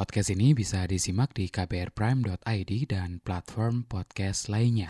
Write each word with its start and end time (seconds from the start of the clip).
Podcast 0.00 0.32
ini 0.32 0.56
bisa 0.56 0.88
disimak 0.88 1.36
di 1.36 1.52
kbrprime.id 1.52 2.72
dan 2.88 3.20
platform 3.20 3.84
podcast 3.84 4.48
lainnya. 4.48 4.88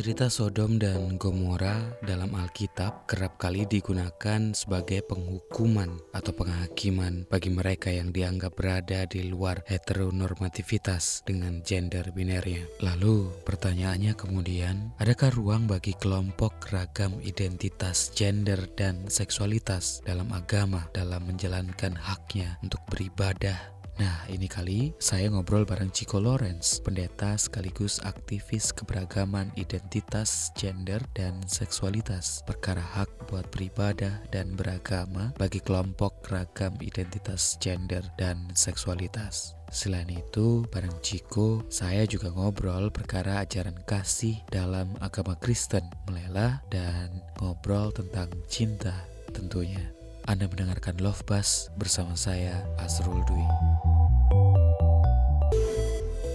Cerita 0.00 0.32
Sodom 0.32 0.80
dan 0.80 1.20
Gomora 1.20 1.76
dalam 2.00 2.32
Alkitab 2.32 3.04
kerap 3.04 3.36
kali 3.36 3.68
digunakan 3.68 4.56
sebagai 4.56 5.04
penghukuman 5.04 5.92
atau 6.16 6.32
penghakiman 6.32 7.28
bagi 7.28 7.52
mereka 7.52 7.92
yang 7.92 8.08
dianggap 8.08 8.56
berada 8.56 9.04
di 9.04 9.28
luar 9.28 9.60
heteronormativitas 9.68 11.20
dengan 11.28 11.60
gender 11.60 12.16
binernya. 12.16 12.64
Lalu 12.80 13.28
pertanyaannya 13.44 14.16
kemudian, 14.16 14.96
adakah 14.96 15.36
ruang 15.36 15.68
bagi 15.68 15.92
kelompok 15.92 16.72
ragam 16.72 17.20
identitas 17.20 18.08
gender 18.16 18.72
dan 18.80 19.04
seksualitas 19.04 20.00
dalam 20.00 20.32
agama 20.32 20.88
dalam 20.96 21.28
menjalankan 21.28 21.92
haknya 21.92 22.56
untuk 22.64 22.80
beribadah 22.88 23.79
Nah, 24.00 24.24
ini 24.32 24.48
kali 24.48 24.96
saya 24.96 25.28
ngobrol 25.28 25.68
bareng 25.68 25.92
Chico 25.92 26.16
Lawrence, 26.16 26.80
pendeta 26.80 27.36
sekaligus 27.36 28.00
aktivis 28.00 28.72
keberagaman 28.72 29.52
identitas, 29.60 30.48
gender, 30.56 31.04
dan 31.12 31.36
seksualitas. 31.44 32.40
Perkara 32.48 32.80
hak 32.80 33.28
buat 33.28 33.52
beribadah 33.52 34.24
dan 34.32 34.56
beragama 34.56 35.36
bagi 35.36 35.60
kelompok 35.60 36.24
ragam 36.32 36.72
identitas 36.80 37.60
gender 37.60 38.00
dan 38.16 38.48
seksualitas. 38.56 39.52
Selain 39.68 40.08
itu, 40.08 40.64
bareng 40.72 40.96
Chico, 41.04 41.68
saya 41.68 42.08
juga 42.08 42.32
ngobrol 42.32 42.88
perkara 42.88 43.44
ajaran 43.44 43.76
kasih 43.84 44.40
dalam 44.48 44.96
agama 45.04 45.36
Kristen, 45.36 45.84
melelah, 46.08 46.64
dan 46.72 47.20
ngobrol 47.36 47.92
tentang 47.92 48.32
cinta 48.48 48.96
tentunya. 49.36 49.92
Anda 50.24 50.48
mendengarkan 50.48 51.04
Love 51.04 51.28
Bus 51.28 51.68
bersama 51.76 52.16
saya, 52.16 52.64
Azrul 52.80 53.20
Dwi. 53.28 53.89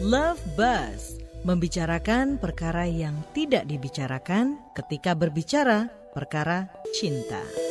Love 0.06 0.38
Buzz 0.54 1.18
membicarakan 1.42 2.38
perkara 2.38 2.86
yang 2.86 3.26
tidak 3.34 3.66
dibicarakan 3.66 4.54
ketika 4.78 5.18
berbicara 5.18 5.90
perkara 6.14 6.70
cinta. 6.94 7.65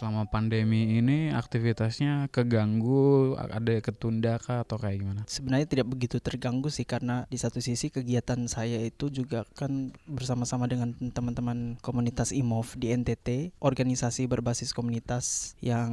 Selama 0.00 0.24
pandemi 0.28 0.96
ini 0.96 1.28
aktivitasnya 1.28 2.30
keganggu, 2.30 3.36
ada 3.36 3.84
ketunda 3.84 4.40
kah 4.40 4.64
atau 4.64 4.80
kayak 4.80 5.04
gimana? 5.04 5.20
Sebenarnya 5.28 5.66
tidak 5.68 5.92
begitu 5.92 6.16
terganggu 6.22 6.72
sih 6.72 6.88
karena 6.88 7.28
di 7.28 7.36
satu 7.36 7.60
sisi 7.60 7.92
kegiatan 7.92 8.48
saya 8.48 8.80
itu 8.80 9.12
juga 9.12 9.44
kan 9.52 9.92
bersama-sama 10.08 10.64
dengan 10.64 10.96
teman-teman 11.12 11.76
komunitas 11.84 12.32
IMOV 12.32 12.80
di 12.80 12.96
NTT, 12.96 13.28
organisasi 13.60 14.24
berbasis 14.24 14.72
komunitas 14.72 15.52
yang 15.60 15.92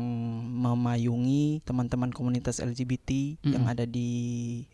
memayungi 0.62 1.66
teman-teman 1.68 2.14
komunitas 2.14 2.62
LGBT 2.62 3.10
mm 3.12 3.38
-hmm. 3.44 3.52
yang 3.58 3.66
ada 3.68 3.84
di 3.84 4.10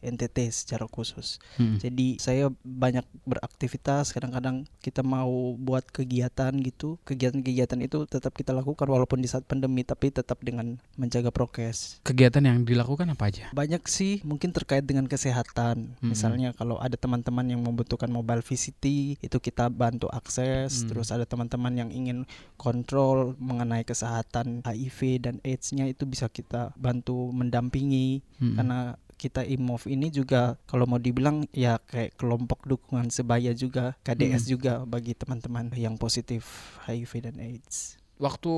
NTT 0.03 0.51
secara 0.53 0.85
khusus. 0.85 1.41
Mm 1.57 1.63
-hmm. 1.63 1.77
Jadi 1.81 2.07
saya 2.19 2.53
banyak 2.61 3.07
beraktivitas, 3.25 4.13
kadang-kadang 4.13 4.69
kita 4.83 5.01
mau 5.01 5.57
buat 5.57 5.87
kegiatan 5.89 6.53
gitu, 6.61 7.01
kegiatan-kegiatan 7.07 7.79
itu 7.81 8.05
tetap 8.05 8.35
kita 8.35 8.53
lakukan 8.53 8.85
walaupun 8.85 9.13
walaupun 9.13 9.22
di 9.23 9.31
saat 9.31 9.47
pandemi 9.47 9.87
tapi 9.87 10.11
tetap 10.11 10.43
dengan 10.43 10.75
menjaga 10.99 11.31
prokes. 11.31 12.03
Kegiatan 12.03 12.43
yang 12.43 12.67
dilakukan 12.67 13.07
apa 13.15 13.31
aja? 13.31 13.47
Banyak 13.55 13.87
sih, 13.87 14.19
mungkin 14.27 14.51
terkait 14.51 14.83
dengan 14.83 15.07
kesehatan. 15.07 15.95
Hmm. 15.95 16.11
Misalnya 16.11 16.51
kalau 16.51 16.75
ada 16.83 16.99
teman-teman 16.99 17.47
yang 17.47 17.63
membutuhkan 17.63 18.11
mobile 18.11 18.43
VCT, 18.43 19.15
itu 19.23 19.37
kita 19.39 19.71
bantu 19.71 20.11
akses. 20.11 20.83
Hmm. 20.83 20.87
Terus 20.91 21.07
ada 21.15 21.23
teman-teman 21.23 21.71
yang 21.71 21.89
ingin 21.95 22.27
kontrol 22.59 23.39
mengenai 23.39 23.87
kesehatan 23.87 24.59
HIV 24.67 24.99
dan 25.23 25.35
AIDS-nya 25.47 25.87
itu 25.87 26.03
bisa 26.03 26.27
kita 26.27 26.75
bantu 26.75 27.31
mendampingi 27.31 28.19
hmm. 28.43 28.55
karena 28.59 28.79
kita 29.23 29.45
IMOV 29.45 29.87
ini 29.87 30.11
juga 30.11 30.59
kalau 30.67 30.83
mau 30.83 30.99
dibilang 30.99 31.47
ya 31.55 31.79
kayak 31.79 32.19
kelompok 32.19 32.67
dukungan 32.67 33.07
sebaya 33.07 33.55
juga 33.55 33.95
KDS 34.03 34.43
hmm. 34.43 34.51
juga 34.51 34.73
bagi 34.83 35.15
teman-teman 35.15 35.71
yang 35.79 35.95
positif 35.95 36.75
HIV 36.83 37.31
dan 37.31 37.39
AIDS 37.39 38.02
waktu 38.23 38.53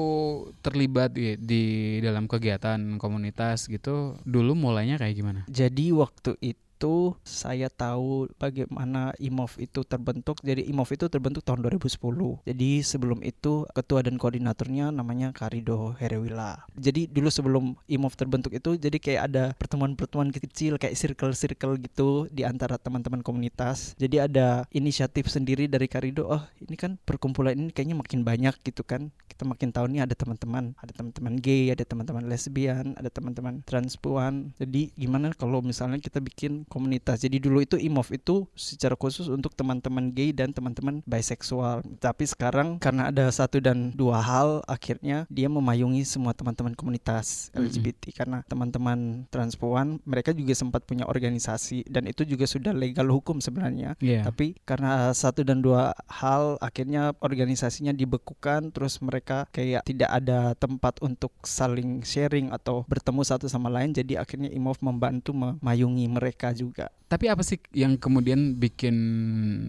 terlibat 0.61 1.17
di, 1.17 1.33
di 1.41 1.63
dalam 2.05 2.29
kegiatan 2.29 3.01
komunitas 3.01 3.65
gitu 3.65 4.21
dulu 4.21 4.53
mulainya 4.53 5.01
kayak 5.01 5.15
gimana? 5.17 5.41
Jadi 5.49 5.89
waktu 5.89 6.37
itu 6.37 6.64
itu 6.75 7.15
saya 7.23 7.71
tahu 7.71 8.27
bagaimana 8.35 9.15
IMOV 9.15 9.63
itu 9.63 9.87
terbentuk. 9.87 10.43
Jadi 10.43 10.67
IMOV 10.67 10.99
itu 10.99 11.07
terbentuk 11.07 11.47
tahun 11.47 11.63
2010. 11.63 12.43
Jadi 12.43 12.71
sebelum 12.83 13.23
itu 13.23 13.63
ketua 13.71 14.03
dan 14.03 14.19
koordinatornya 14.19 14.91
namanya 14.91 15.31
Karido 15.31 15.95
Herewila. 15.95 16.67
Jadi 16.75 17.07
dulu 17.07 17.31
sebelum 17.31 17.79
IMOV 17.87 18.13
terbentuk 18.19 18.51
itu 18.51 18.75
jadi 18.75 18.99
kayak 18.99 19.21
ada 19.31 19.43
pertemuan-pertemuan 19.55 20.35
kecil 20.35 20.75
kayak 20.75 20.99
circle-circle 20.99 21.79
gitu 21.79 22.27
di 22.27 22.43
antara 22.43 22.75
teman-teman 22.75 23.23
komunitas. 23.23 23.95
Jadi 23.95 24.19
ada 24.19 24.67
inisiatif 24.75 25.31
sendiri 25.31 25.71
dari 25.71 25.87
Karido, 25.87 26.27
oh 26.27 26.43
ini 26.59 26.75
kan 26.75 26.99
perkumpulan 27.07 27.55
ini 27.55 27.71
kayaknya 27.71 27.95
makin 27.95 28.27
banyak 28.27 28.55
gitu 28.67 28.83
kan. 28.83 29.15
Kita 29.31 29.47
makin 29.47 29.71
tahu 29.71 29.87
nih 29.95 30.03
ada 30.03 30.15
teman-teman, 30.15 30.75
ada 30.75 30.91
teman-teman 30.91 31.39
gay, 31.39 31.71
ada 31.71 31.87
teman-teman 31.87 32.27
lesbian, 32.27 32.95
ada 32.99 33.07
teman-teman 33.07 33.63
transpuan. 33.63 34.51
Jadi 34.59 34.91
gimana 34.99 35.31
kalau 35.31 35.63
misalnya 35.63 36.03
kita 36.03 36.19
bikin 36.19 36.64
komunitas. 36.67 37.21
Jadi 37.21 37.37
dulu 37.37 37.61
itu 37.61 37.77
IMOV 37.77 38.17
itu 38.17 38.35
secara 38.57 38.97
khusus 38.97 39.29
untuk 39.29 39.53
teman-teman 39.53 40.11
gay 40.11 40.33
dan 40.33 40.51
teman-teman 40.51 41.05
bisexual. 41.05 41.85
Tapi 42.01 42.25
sekarang 42.25 42.81
karena 42.81 43.09
ada 43.13 43.29
satu 43.29 43.61
dan 43.61 43.93
dua 43.93 44.19
hal 44.21 44.65
akhirnya 44.65 45.29
dia 45.29 45.47
memayungi 45.47 46.03
semua 46.03 46.33
teman-teman 46.33 46.73
komunitas 46.73 47.53
LGBT 47.53 48.09
mm 48.09 48.09
-hmm. 48.09 48.17
karena 48.17 48.37
teman-teman 48.49 48.99
transpuan 49.29 50.01
mereka 50.03 50.33
juga 50.33 50.53
sempat 50.57 50.83
punya 50.83 51.05
organisasi 51.05 51.85
dan 51.87 52.09
itu 52.09 52.25
juga 52.25 52.49
sudah 52.49 52.73
legal 52.73 53.07
hukum 53.09 53.37
sebenarnya. 53.37 53.93
Yeah. 54.01 54.25
Tapi 54.25 54.57
karena 54.65 55.13
satu 55.13 55.45
dan 55.45 55.61
dua 55.61 55.93
hal 56.09 56.57
akhirnya 56.63 57.13
organisasinya 57.21 57.93
dibekukan 57.93 58.73
terus 58.73 58.97
mereka 59.03 59.45
kayak 59.53 59.85
tidak 59.85 60.09
ada 60.09 60.57
tempat 60.57 60.97
untuk 61.03 61.31
saling 61.45 62.01
sharing 62.01 62.49
atau 62.49 62.87
bertemu 62.89 63.21
satu 63.21 63.45
sama 63.45 63.67
lain 63.69 63.91
jadi 63.91 64.23
akhirnya 64.23 64.49
IMOV 64.49 64.79
membantu 64.81 65.35
memayungi 65.35 66.05
mereka 66.07 66.54
juga. 66.55 66.89
Tapi 67.05 67.29
apa 67.29 67.45
sih 67.45 67.61
yang 67.69 68.01
kemudian 68.01 68.57
bikin 68.57 68.97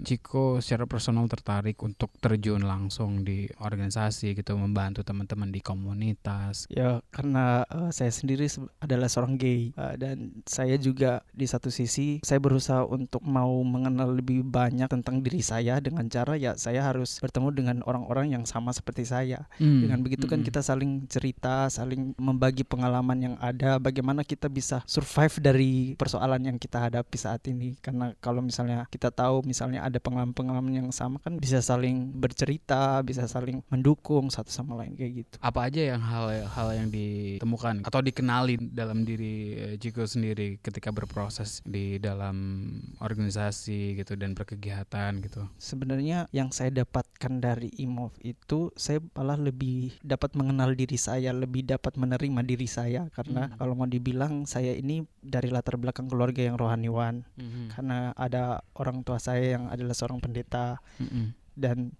Ciko 0.09 0.65
secara 0.65 0.89
personal 0.89 1.29
tertarik 1.29 1.77
untuk 1.85 2.09
terjun 2.17 2.65
langsung 2.65 3.29
di 3.29 3.45
organisasi 3.61 4.33
gitu, 4.33 4.57
membantu 4.57 5.05
teman-teman 5.05 5.53
di 5.53 5.61
komunitas? 5.61 6.65
Ya 6.73 7.05
karena 7.13 7.69
uh, 7.69 7.93
saya 7.93 8.09
sendiri 8.09 8.49
adalah 8.81 9.13
seorang 9.13 9.37
gay 9.37 9.77
uh, 9.77 10.01
dan 10.01 10.41
saya 10.49 10.81
juga 10.81 11.21
di 11.37 11.45
satu 11.45 11.69
sisi 11.69 12.25
saya 12.25 12.41
berusaha 12.41 12.89
untuk 12.89 13.21
mau 13.21 13.61
mengenal 13.61 14.17
lebih 14.17 14.41
banyak 14.41 14.89
tentang 14.89 15.21
diri 15.21 15.45
saya 15.45 15.77
dengan 15.77 16.09
cara 16.09 16.41
ya 16.41 16.57
saya 16.57 16.81
harus 16.89 17.21
bertemu 17.21 17.49
dengan 17.53 17.77
orang-orang 17.85 18.33
yang 18.33 18.45
sama 18.49 18.73
seperti 18.73 19.05
saya. 19.05 19.45
Hmm. 19.61 19.85
Dengan 19.85 20.01
begitu 20.01 20.25
kan 20.25 20.41
hmm. 20.41 20.49
kita 20.49 20.65
saling 20.65 21.05
cerita, 21.05 21.69
saling 21.69 22.17
membagi 22.17 22.65
pengalaman 22.65 23.19
yang 23.21 23.37
ada, 23.45 23.77
bagaimana 23.77 24.25
kita 24.25 24.49
bisa 24.49 24.81
survive 24.89 25.37
dari 25.45 25.93
persoalan 26.01 26.49
yang 26.49 26.57
kita 26.57 26.76
hadapi 26.83 27.17
saat 27.17 27.43
ini. 27.49 27.79
Karena 27.81 28.13
kalau 28.21 28.45
misalnya 28.45 28.85
kita 28.93 29.09
tahu 29.09 29.47
misalnya 29.47 29.83
ada 29.87 29.97
pengalaman-pengalaman 30.03 30.85
yang 30.85 30.91
sama 30.93 31.23
kan 31.23 31.39
bisa 31.41 31.63
saling 31.65 32.13
bercerita 32.13 33.01
bisa 33.01 33.25
saling 33.31 33.63
mendukung 33.73 34.29
satu 34.29 34.51
sama 34.51 34.77
lain 34.83 34.99
kayak 34.99 35.13
gitu. 35.25 35.35
Apa 35.41 35.71
aja 35.71 35.97
yang 35.97 36.03
hal-hal 36.03 36.69
yang 36.75 36.89
ditemukan 36.91 37.87
atau 37.87 38.01
dikenali 38.03 38.59
dalam 38.75 39.07
diri 39.07 39.57
eh, 39.57 39.75
Jiko 39.81 40.05
sendiri 40.05 40.59
ketika 40.61 40.91
berproses 40.91 41.63
di 41.63 41.97
dalam 42.03 42.69
organisasi 43.01 43.97
gitu 43.97 44.19
dan 44.19 44.35
berkegiatan 44.35 45.23
gitu? 45.23 45.47
Sebenarnya 45.57 46.27
yang 46.35 46.51
saya 46.51 46.75
dapatkan 46.75 47.33
dari 47.39 47.71
IMOV 47.81 48.19
itu 48.21 48.75
saya 48.75 48.99
malah 49.15 49.39
lebih 49.39 49.97
dapat 50.03 50.35
mengenal 50.35 50.75
diri 50.77 50.99
saya 50.99 51.31
lebih 51.37 51.67
dapat 51.67 51.95
menerima 51.95 52.41
diri 52.43 52.69
saya. 52.69 53.07
Karena 53.13 53.47
hmm. 53.51 53.57
kalau 53.61 53.75
mau 53.77 53.89
dibilang 53.89 54.49
saya 54.49 54.73
ini 54.75 55.05
dari 55.27 55.51
latar 55.51 55.77
belakang 55.77 56.07
keluarga 56.07 56.47
yang 56.47 56.55
rohaniwan 56.55 57.27
mm-hmm. 57.35 57.75
karena 57.75 58.15
ada 58.15 58.63
orang 58.79 59.03
tua 59.03 59.19
saya 59.19 59.59
yang 59.59 59.67
adalah 59.67 59.93
seorang 59.93 60.23
pendeta 60.23 60.79
mm-hmm. 61.03 61.27
dan 61.59 61.91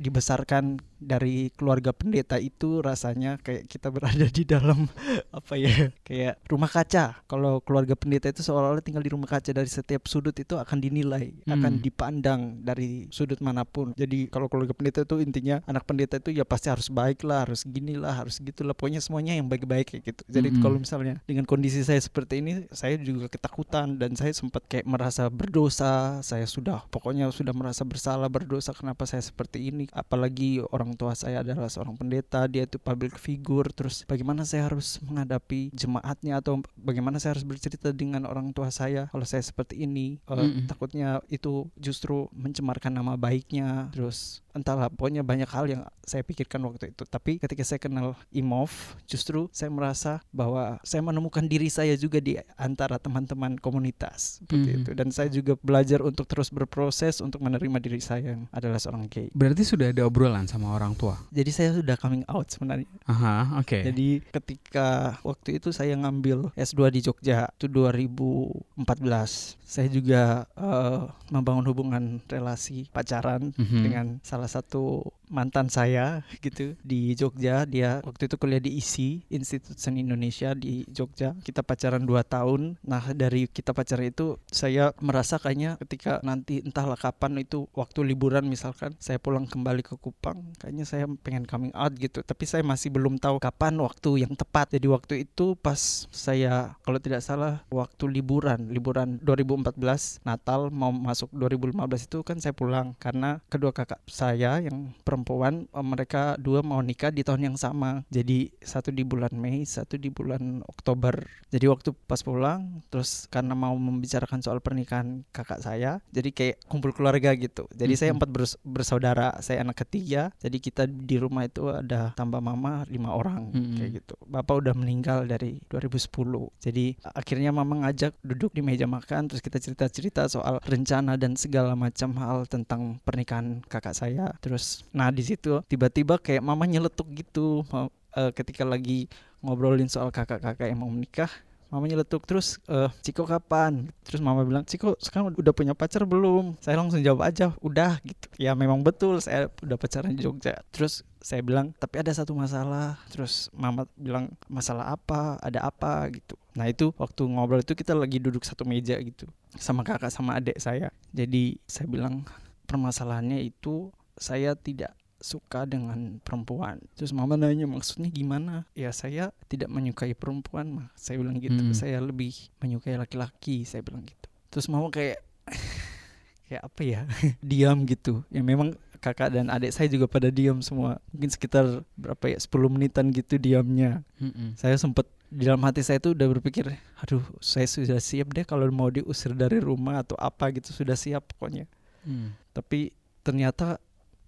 dibesarkan 0.00 0.80
dari 1.00 1.48
keluarga 1.56 1.92
pendeta 1.96 2.36
itu 2.36 2.84
rasanya 2.84 3.40
kayak 3.40 3.68
kita 3.68 3.88
berada 3.88 4.28
di 4.28 4.44
dalam 4.44 4.84
apa 5.38 5.54
ya 5.56 5.92
kayak 6.04 6.40
rumah 6.48 6.68
kaca. 6.68 7.24
Kalau 7.24 7.60
keluarga 7.64 7.96
pendeta 7.96 8.28
itu 8.28 8.40
seolah-olah 8.40 8.84
tinggal 8.84 9.04
di 9.04 9.12
rumah 9.12 9.28
kaca 9.28 9.52
dari 9.52 9.68
setiap 9.68 10.08
sudut 10.08 10.36
itu 10.36 10.56
akan 10.56 10.78
dinilai 10.80 11.32
Hmm. 11.44 11.56
akan 11.56 11.72
dipandang 11.82 12.40
dari 12.62 13.08
sudut 13.10 13.40
mana 13.42 13.64
pun. 13.64 13.92
Jadi 13.96 14.28
kalau 14.30 14.46
keluarga 14.46 14.72
pendeta 14.76 15.02
itu 15.02 15.18
intinya 15.20 15.60
anak 15.66 15.84
pendeta 15.84 16.16
itu 16.16 16.30
ya 16.32 16.44
pasti 16.44 16.68
harus 16.70 16.88
baik 16.88 17.24
lah 17.26 17.44
harus 17.48 17.64
gini 17.66 17.96
lah 17.96 18.12
harus 18.14 18.38
gitulah 18.38 18.72
pokoknya 18.76 19.00
semuanya 19.02 19.36
yang 19.36 19.48
baik-baik 19.50 19.90
kayak 19.90 20.02
gitu. 20.14 20.22
Jadi 20.30 20.48
Mm-mm. 20.54 20.62
kalau 20.62 20.76
misalnya 20.78 21.18
dengan 21.26 21.44
kondisi 21.44 21.82
saya 21.82 21.98
seperti 22.00 22.40
ini 22.44 22.52
saya 22.70 22.96
juga 23.00 23.26
ketakutan 23.26 23.98
dan 23.98 24.14
saya 24.14 24.30
sempat 24.32 24.64
kayak 24.70 24.86
merasa 24.86 25.26
berdosa. 25.28 26.22
Saya 26.22 26.46
sudah 26.46 26.86
pokoknya 26.88 27.28
sudah 27.34 27.52
merasa 27.52 27.82
bersalah 27.82 28.30
berdosa 28.30 28.70
kenapa 28.72 29.04
saya 29.04 29.20
seperti 29.24 29.68
ini 29.74 29.89
apalagi 29.92 30.62
orang 30.70 30.94
tua 30.94 31.12
saya 31.12 31.40
adalah 31.40 31.66
seorang 31.66 31.94
pendeta 31.94 32.44
dia 32.46 32.64
itu 32.64 32.76
public 32.76 33.16
figure 33.16 33.70
terus 33.70 34.02
bagaimana 34.04 34.42
saya 34.42 34.66
harus 34.66 34.98
menghadapi 35.00 35.70
jemaatnya 35.72 36.38
atau 36.38 36.58
bagaimana 36.74 37.16
saya 37.16 37.34
harus 37.34 37.44
bercerita 37.44 37.90
dengan 37.90 38.24
orang 38.24 38.50
tua 38.50 38.68
saya 38.68 39.06
kalau 39.08 39.24
saya 39.24 39.40
seperti 39.40 39.78
ini 39.78 40.18
Eh, 40.26 40.34
Mm-mm. 40.36 40.66
takutnya 40.66 41.20
itu 41.26 41.68
justru 41.76 42.26
mencemarkan 42.30 42.90
nama 42.90 43.14
baiknya 43.14 43.90
terus 43.90 44.40
entahlah 44.50 44.90
pokoknya 44.90 45.22
banyak 45.22 45.46
hal 45.46 45.64
yang 45.64 45.82
saya 46.02 46.20
pikirkan 46.20 46.58
waktu 46.64 46.90
itu 46.90 47.06
tapi 47.06 47.38
ketika 47.38 47.62
saya 47.62 47.78
kenal 47.78 48.18
Imov 48.30 48.70
justru 49.04 49.46
saya 49.50 49.70
merasa 49.70 50.18
bahwa 50.30 50.82
saya 50.82 51.00
menemukan 51.00 51.42
diri 51.42 51.70
saya 51.70 51.94
juga 51.94 52.18
di 52.18 52.34
antara 52.56 52.98
teman-teman 52.98 53.54
komunitas 53.56 54.42
seperti 54.42 54.68
Mhm. 54.70 54.78
itu 54.82 54.90
dan 54.92 55.08
saya 55.08 55.28
juga 55.28 55.54
belajar 55.56 56.02
untuk 56.02 56.26
terus 56.26 56.50
berproses 56.50 57.18
untuk 57.18 57.40
menerima 57.40 57.78
diri 57.78 57.98
saya 57.98 58.34
yang 58.34 58.50
adalah 58.50 58.76
seorang 58.76 59.06
gay 59.06 59.30
Berarti 59.32 59.62
sudah 59.62 59.79
ada 59.82 60.02
obrolan 60.02 60.44
sama 60.44 60.70
orang 60.70 60.92
tua. 60.92 61.16
jadi 61.30 61.48
saya 61.48 61.70
sudah 61.72 61.96
coming 61.96 62.24
out 62.26 62.44
sebenarnya 62.46 62.84
Aha, 63.06 63.56
oke. 63.56 63.78
jadi 63.82 64.08
ketika 64.30 64.88
waktu 65.20 65.56
itu 65.56 65.70
saya 65.70 65.96
ngambil 65.96 66.52
S2 66.54 66.80
di 66.90 67.00
Jogja 67.00 67.48
itu 67.50 67.66
2014 67.66 69.56
saya 69.62 69.86
juga 69.86 70.22
eh, 70.52 71.00
membangun 71.30 71.62
hubungan 71.64 72.04
relasi 72.26 72.90
pacaran 72.90 73.54
Mhm. 73.54 73.80
dengan 73.80 74.06
salah 74.20 74.46
satu 74.46 75.06
mantan 75.26 75.70
saya 75.70 76.26
gitu 76.42 76.74
di 76.82 77.14
Jogja 77.14 77.62
dia 77.64 78.02
waktu 78.02 78.26
itu 78.26 78.34
kuliah 78.34 78.58
di 78.58 78.74
ISI 78.74 79.22
Institut 79.28 79.78
Seni 79.78 80.02
Indonesia 80.02 80.50
di 80.52 80.82
Jogja 80.86 81.38
kita 81.40 81.62
pacaran 81.62 82.02
2 82.02 82.18
tahun 82.24 82.74
nah 82.82 83.14
dari 83.14 83.46
kita 83.46 83.70
pacaran 83.70 84.10
itu 84.10 84.42
saya 84.44 84.90
merasa 84.98 85.38
kayaknya 85.38 85.78
ketika 85.78 86.18
nanti 86.20 86.58
entahlah 86.60 86.98
kapan 86.98 87.38
itu 87.38 87.70
waktu 87.72 88.02
liburan 88.02 88.42
misalkan 88.44 88.98
saya 88.98 89.16
pulang 89.16 89.46
kembali 89.46 89.69
ke 89.78 89.94
Kupang 89.94 90.42
kayaknya 90.58 90.82
saya 90.82 91.06
pengen 91.22 91.46
coming 91.46 91.70
out 91.70 91.94
gitu. 91.94 92.20
Tapi 92.20 92.44
saya 92.44 92.66
masih 92.66 92.90
belum 92.90 93.22
tahu 93.22 93.38
kapan 93.38 93.78
waktu 93.78 94.26
yang 94.26 94.34
tepat. 94.34 94.74
Jadi 94.74 94.86
waktu 94.90 95.14
itu 95.22 95.54
pas 95.54 95.78
saya 96.10 96.74
kalau 96.82 96.98
tidak 96.98 97.22
salah 97.22 97.62
waktu 97.70 98.10
liburan 98.10 98.66
liburan 98.68 99.22
2014 99.22 100.26
Natal 100.26 100.74
mau 100.74 100.90
masuk 100.90 101.30
2015 101.30 102.10
itu 102.10 102.18
kan 102.26 102.36
saya 102.42 102.50
pulang. 102.52 102.98
Karena 102.98 103.38
kedua 103.46 103.70
kakak 103.70 104.02
saya 104.04 104.58
yang 104.58 104.90
perempuan 105.06 105.70
eh, 105.70 105.86
mereka 105.86 106.34
dua 106.34 106.66
mau 106.66 106.82
nikah 106.82 107.14
di 107.14 107.22
tahun 107.22 107.54
yang 107.54 107.56
sama. 107.56 108.02
Jadi 108.10 108.50
satu 108.58 108.90
di 108.90 109.06
bulan 109.06 109.30
Mei 109.32 109.62
satu 109.62 109.94
di 109.94 110.10
bulan 110.10 110.66
Oktober. 110.66 111.22
Jadi 111.54 111.66
waktu 111.66 111.94
pas 111.94 112.20
pulang 112.20 112.82
terus 112.90 113.30
karena 113.30 113.54
mau 113.54 113.74
membicarakan 113.74 114.40
soal 114.40 114.58
pernikahan 114.58 115.22
kakak 115.30 115.60
saya 115.60 116.00
jadi 116.08 116.30
kayak 116.30 116.56
kumpul 116.66 116.90
keluarga 116.90 117.34
gitu. 117.34 117.68
Jadi 117.70 117.94
saya 117.94 118.10
Mhm. 118.10 118.16
empat 118.18 118.30
bers- 118.30 118.58
bersaudara 118.62 119.36
saya 119.50 119.66
anak 119.66 119.82
ketiga 119.82 120.30
jadi 120.38 120.56
kita 120.56 120.86
di 120.86 121.18
rumah 121.18 121.42
itu 121.42 121.66
ada 121.66 122.14
tambah 122.14 122.38
mama 122.38 122.86
lima 122.86 123.10
orang 123.10 123.50
Mhm. 123.50 123.74
kayak 123.74 123.90
gitu. 123.98 124.14
Bapak 124.22 124.62
udah 124.62 124.74
meninggal 124.78 125.26
dari 125.26 125.58
2010 125.66 126.54
jadi 126.62 126.94
akhirnya 127.02 127.50
mama 127.50 127.82
ngajak 127.82 128.14
duduk 128.22 128.54
di 128.54 128.62
meja 128.62 128.86
makan 128.86 129.26
terus 129.26 129.42
kita 129.42 129.58
cerita-cerita 129.58 130.30
soal 130.30 130.62
rencana 130.62 131.18
dan 131.18 131.34
segala 131.34 131.74
macam 131.74 132.14
hal 132.14 132.46
tentang 132.46 133.02
pernikahan 133.02 133.58
kakak 133.66 133.98
saya. 133.98 134.30
Terus 134.38 134.86
nah 134.94 135.10
di 135.10 135.26
situ 135.26 135.58
tiba-tiba 135.66 136.16
kayak 136.16 136.40
mama 136.40 136.62
nyeletuk 136.62 137.10
gitu 137.10 137.66
eh, 138.14 138.30
ketika 138.30 138.62
lagi 138.62 139.10
ngobrolin 139.40 139.88
soal 139.88 140.12
kakak-kakak 140.12 140.68
yang 140.68 140.78
mau 140.78 140.92
menikah 140.92 141.32
Mama 141.70 141.86
nyeletuk 141.86 142.26
terus 142.26 142.58
eh 142.66 142.90
Ciko 143.06 143.22
kapan? 143.24 143.94
Terus 144.02 144.18
mama 144.18 144.42
bilang 144.42 144.66
Ciko 144.66 144.98
sekarang 144.98 145.30
udah 145.38 145.54
punya 145.54 145.72
pacar 145.72 146.02
belum? 146.02 146.58
Saya 146.58 146.76
langsung 146.76 146.98
jawab 147.00 147.30
aja 147.30 147.54
udah 147.62 148.02
gitu. 148.02 148.26
Ya 148.36 148.58
memang 148.58 148.82
betul 148.82 149.22
saya 149.22 149.46
udah 149.62 149.78
pacaran 149.78 150.12
di 150.12 150.26
Jogja. 150.26 150.58
Terus 150.74 151.06
saya 151.22 151.46
bilang 151.46 151.70
tapi 151.78 152.02
ada 152.02 152.10
satu 152.10 152.34
masalah. 152.34 152.98
Terus 153.14 153.48
mama 153.54 153.86
bilang 153.94 154.34
masalah 154.50 154.90
apa? 154.90 155.38
Ada 155.38 155.62
apa 155.62 156.10
gitu. 156.10 156.34
Nah 156.58 156.66
itu 156.66 156.90
waktu 156.98 157.22
ngobrol 157.30 157.62
itu 157.62 157.78
kita 157.78 157.94
lagi 157.94 158.18
duduk 158.18 158.42
satu 158.42 158.66
meja 158.66 158.98
gitu 158.98 159.30
sama 159.54 159.86
kakak 159.86 160.10
sama 160.10 160.42
adik 160.42 160.58
saya. 160.58 160.90
Jadi 161.14 161.62
saya 161.70 161.86
bilang 161.86 162.26
permasalahannya 162.66 163.46
itu 163.46 163.94
saya 164.18 164.58
tidak 164.58 164.99
suka 165.20 165.68
dengan 165.68 166.18
perempuan. 166.24 166.80
Terus 166.96 167.12
mama 167.12 167.36
nanya 167.36 167.68
maksudnya 167.68 168.08
gimana? 168.08 168.66
Ya 168.74 168.90
saya 168.90 169.30
tidak 169.46 169.68
menyukai 169.68 170.16
perempuan 170.16 170.72
mah. 170.72 170.88
Saya 170.96 171.20
bilang 171.20 171.38
gitu. 171.38 171.60
Hmm. 171.60 171.76
Saya 171.76 172.00
lebih 172.00 172.32
menyukai 172.58 172.96
laki-laki. 172.96 173.68
Saya 173.68 173.84
bilang 173.84 174.02
gitu. 174.08 174.26
Terus 174.50 174.66
mama 174.66 174.88
kayak 174.88 175.20
kayak 176.48 176.62
apa 176.64 176.80
ya? 176.82 177.00
diam 177.44 177.84
gitu. 177.86 178.24
Ya 178.32 178.42
memang 178.42 178.74
kakak 179.00 179.32
dan 179.32 179.48
adik 179.48 179.72
saya 179.72 179.88
juga 179.88 180.08
pada 180.08 180.28
diam 180.28 180.60
semua. 180.64 180.98
Mungkin 181.12 181.30
sekitar 181.30 181.84
berapa 181.94 182.24
ya? 182.32 182.38
10 182.40 182.50
menitan 182.72 183.12
gitu 183.14 183.36
diamnya. 183.36 184.04
Mm-mm. 184.18 184.56
Saya 184.56 184.76
sempat 184.76 185.08
di 185.30 185.46
dalam 185.46 185.62
hati 185.62 185.78
saya 185.86 186.02
tuh 186.02 186.18
udah 186.18 186.26
berpikir, 186.26 186.74
aduh, 186.98 187.22
saya 187.38 187.62
sudah 187.62 188.02
siap 188.02 188.34
deh 188.34 188.42
kalau 188.42 188.66
mau 188.74 188.90
diusir 188.90 189.30
dari 189.30 189.62
rumah 189.62 190.02
atau 190.02 190.18
apa 190.18 190.50
gitu 190.50 190.74
sudah 190.74 190.98
siap 190.98 191.22
pokoknya 191.30 191.70
Mm. 192.00 192.32
tapi 192.56 192.96
ternyata 193.20 193.76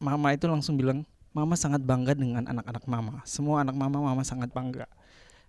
mama 0.03 0.35
itu 0.35 0.51
langsung 0.51 0.75
bilang 0.75 1.07
mama 1.31 1.55
sangat 1.55 1.81
bangga 1.81 2.13
dengan 2.13 2.45
anak-anak 2.45 2.85
mama. 2.85 3.23
Semua 3.25 3.63
anak 3.63 3.73
mama 3.73 4.03
mama 4.03 4.21
sangat 4.21 4.51
bangga. 4.51 4.85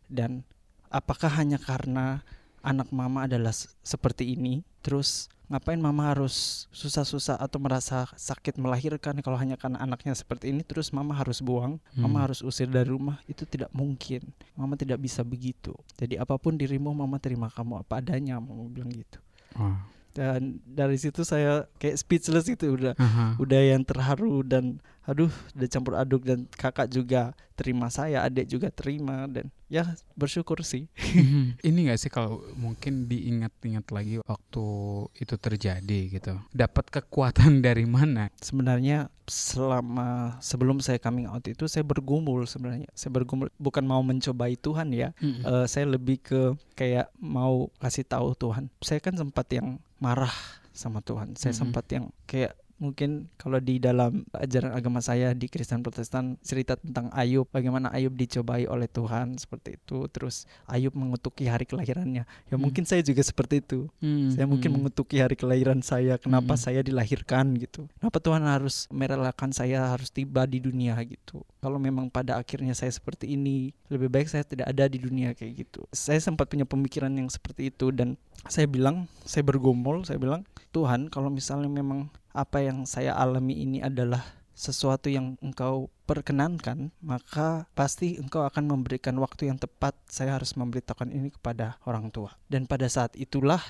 Dan 0.06 0.46
apakah 0.88 1.28
hanya 1.34 1.58
karena 1.58 2.22
anak 2.62 2.94
mama 2.94 3.26
adalah 3.26 3.52
se- 3.52 3.74
seperti 3.82 4.38
ini? 4.38 4.62
Terus 4.80 5.28
ngapain 5.52 5.78
mama 5.78 6.08
harus 6.08 6.66
susah-susah 6.72 7.36
atau 7.36 7.60
merasa 7.60 8.08
sakit 8.16 8.56
melahirkan 8.56 9.20
kalau 9.20 9.36
hanya 9.36 9.60
karena 9.60 9.82
anaknya 9.82 10.16
seperti 10.16 10.56
ini? 10.56 10.64
Terus 10.64 10.94
mama 10.96 11.12
harus 11.12 11.44
buang 11.44 11.82
Hmm. 11.98 12.08
mama 12.08 12.24
harus 12.24 12.40
usir 12.40 12.70
dari 12.70 12.88
rumah? 12.88 13.20
Itu 13.28 13.44
tidak 13.44 13.74
mungkin. 13.76 14.24
Mama 14.56 14.80
tidak 14.80 15.02
bisa 15.02 15.26
begitu. 15.26 15.76
Jadi 16.00 16.16
apa 16.16 16.38
pun 16.40 16.56
dirimu 16.56 16.96
mama 16.96 17.20
terima 17.20 17.52
kamu 17.52 17.84
apa 17.84 18.00
adanya 18.00 18.40
mama 18.40 18.70
bilang 18.72 18.94
gitu. 18.94 19.20
Wah. 19.60 19.84
Dan 20.14 20.62
dari 20.64 20.96
situ 20.96 21.22
saya 21.22 21.66
kayak 21.76 21.98
speechless 21.98 22.46
gitu 22.46 22.74
udah 22.74 22.94
Aha. 22.96 23.36
udah 23.36 23.62
yang 23.66 23.82
terharu 23.82 24.42
dan 24.42 24.78
aduh 25.04 25.28
udah 25.52 25.68
campur 25.68 25.94
aduk 25.94 26.24
dan 26.24 26.48
kakak 26.50 26.88
juga 26.88 27.22
terima 27.54 27.90
saya 27.90 28.24
adik 28.24 28.48
juga 28.48 28.70
terima 28.70 29.28
dan 29.28 29.52
ya 29.68 29.84
bersyukur 30.14 30.62
sih 30.62 30.88
Mhm. 31.14 31.60
Ini 31.68 31.80
gak 31.88 32.00
sih 32.00 32.10
kalau 32.10 32.40
mungkin 32.54 33.06
diingat-ingat 33.06 33.86
lagi 33.90 34.18
waktu 34.20 34.66
itu 35.14 35.36
terjadi 35.36 36.00
gitu. 36.10 36.34
Dapat 36.50 36.90
kekuatan 36.90 37.60
dari 37.66 37.84
mana? 37.84 38.30
sebenarnya 38.40 39.12
selama 39.24 40.36
sebelum 40.40 40.80
saya 40.80 40.98
coming 40.98 41.28
out 41.28 41.44
itu 41.44 41.64
saya 41.66 41.82
bergumul 41.82 42.44
sebenarnya 42.44 42.88
saya 42.92 43.12
bergumul 43.12 43.48
bukan 43.56 43.84
mau 43.84 44.02
mencobai 44.02 44.56
Tuhan 44.56 44.92
ya 44.92 45.12
Mm-mm. 45.18 45.44
Eh, 45.44 45.66
saya 45.66 45.86
lebih 45.86 46.20
ke 46.20 46.42
kayak 46.74 47.08
mau 47.18 47.72
kasih 47.78 48.04
tahu 48.04 48.34
Tuhan 48.34 48.68
saya 48.80 49.00
kan 49.00 49.14
sempat 49.14 49.48
yang 49.50 49.80
marah 50.04 50.34
sama 50.76 51.00
Tuhan 51.00 51.40
saya 51.40 51.56
Mhm. 51.56 51.60
sempat 51.64 51.86
yang 51.88 52.06
kayak 52.28 52.60
mungkin 52.84 53.32
kalau 53.40 53.64
di 53.64 53.80
dalam 53.80 54.28
ajaran 54.36 54.76
agama 54.76 55.00
saya 55.00 55.32
di 55.32 55.48
Kristen 55.48 55.80
Protestan 55.80 56.36
cerita 56.44 56.76
tentang 56.76 57.08
Ayub 57.16 57.48
bagaimana 57.48 57.88
Ayub 57.96 58.12
dicobai 58.12 58.68
oleh 58.68 58.92
Tuhan 58.92 59.40
seperti 59.40 59.80
itu 59.80 60.12
terus 60.12 60.44
Ayub 60.68 60.92
mengutuki 60.92 61.48
hari 61.48 61.64
kelahirannya 61.64 62.28
ya 62.28 62.54
Hmm. 62.54 62.60
mungkin 62.60 62.84
saya 62.84 63.00
juga 63.00 63.24
seperti 63.24 63.64
itu 63.64 63.88
Mm, 64.04 64.36
saya 64.36 64.46
mungkin 64.50 64.70
mm. 64.70 64.76
mengutuki 64.76 65.22
hari 65.22 65.40
kelahiran 65.40 65.80
saya 65.80 66.20
kenapa 66.20 66.54
Mm-mm. 66.58 66.66
saya 66.66 66.84
dilahirkan 66.84 67.56
gitu 67.56 67.88
kenapa 68.02 68.20
Tuhan 68.20 68.44
harus 68.44 68.90
merelakan 68.92 69.56
saya 69.56 69.88
harus 69.88 70.12
tiba 70.12 70.44
di 70.44 70.60
dunia 70.60 70.98
gitu 71.08 71.46
kalau 71.64 71.80
memang 71.80 72.12
pada 72.12 72.36
akhirnya 72.36 72.76
saya 72.76 72.92
seperti 72.92 73.38
ini 73.38 73.72
lebih 73.88 74.12
baik 74.12 74.28
saya 74.28 74.44
tidak 74.44 74.68
ada 74.68 74.90
di 74.90 75.00
dunia 75.00 75.32
kayak 75.38 75.64
gitu 75.68 75.88
saya 75.94 76.20
sempat 76.20 76.52
punya 76.52 76.68
pemikiran 76.68 77.14
yang 77.14 77.30
seperti 77.32 77.70
itu 77.72 77.94
dan 77.94 78.20
saya 78.50 78.68
bilang 78.68 79.08
saya 79.24 79.46
bergumul 79.46 80.04
saya 80.04 80.20
bilang 80.20 80.44
Tuhan 80.74 81.08
kalau 81.08 81.30
misalnya 81.30 81.70
memang 81.70 82.10
apa 82.34 82.66
yang 82.66 82.90
saya 82.90 83.14
alami 83.14 83.62
ini 83.62 83.80
adalah 83.80 84.26
sesuatu 84.54 85.10
yang 85.10 85.38
engkau 85.42 85.90
perkenankan, 86.06 86.94
maka 87.02 87.66
pasti 87.74 88.22
engkau 88.22 88.46
akan 88.46 88.70
memberikan 88.70 89.18
waktu 89.18 89.50
yang 89.50 89.58
tepat. 89.58 89.98
Saya 90.06 90.38
harus 90.38 90.54
memberitakan 90.54 91.10
ini 91.10 91.34
kepada 91.34 91.82
orang 91.90 92.14
tua. 92.14 92.38
Dan 92.46 92.70
pada 92.70 92.86
saat 92.86 93.18
itulah 93.18 93.62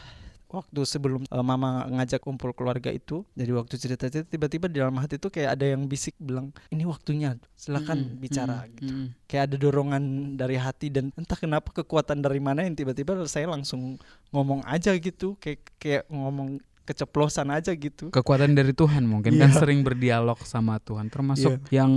waktu 0.54 0.86
sebelum 0.86 1.26
uh, 1.34 1.42
mama 1.42 1.90
ngajak 1.90 2.22
kumpul 2.22 2.54
keluarga 2.54 2.94
itu 2.94 3.26
jadi 3.34 3.58
waktu 3.58 3.74
cerita 3.82 4.06
cerita 4.06 4.30
tiba-tiba 4.30 4.70
di 4.70 4.78
dalam 4.78 4.94
hati 5.02 5.18
itu 5.18 5.34
kayak 5.34 5.58
ada 5.58 5.66
yang 5.74 5.90
bisik 5.90 6.14
bilang 6.22 6.54
ini 6.70 6.86
waktunya 6.86 7.42
silakan 7.58 8.14
hmm, 8.14 8.22
bicara 8.22 8.62
hmm, 8.62 8.70
gitu 8.78 8.94
hmm. 8.94 9.08
kayak 9.26 9.44
ada 9.50 9.56
dorongan 9.58 10.04
dari 10.38 10.62
hati 10.62 10.94
dan 10.94 11.10
entah 11.18 11.42
kenapa 11.42 11.74
kekuatan 11.74 12.22
dari 12.22 12.38
mana 12.38 12.62
yang 12.62 12.78
tiba-tiba 12.78 13.26
saya 13.26 13.50
langsung 13.50 13.98
ngomong 14.30 14.62
aja 14.70 14.94
gitu 14.94 15.34
kayak 15.42 15.66
kayak 15.82 16.04
ngomong 16.14 16.62
keceplosan 16.84 17.48
aja 17.52 17.72
gitu. 17.76 18.12
Kekuatan 18.12 18.56
dari 18.56 18.76
Tuhan 18.76 19.08
mungkin 19.08 19.36
yeah. 19.36 19.48
kan 19.48 19.52
sering 19.56 19.82
berdialog 19.84 20.40
sama 20.44 20.80
Tuhan 20.84 21.08
termasuk 21.08 21.60
yeah. 21.72 21.84
yang 21.84 21.92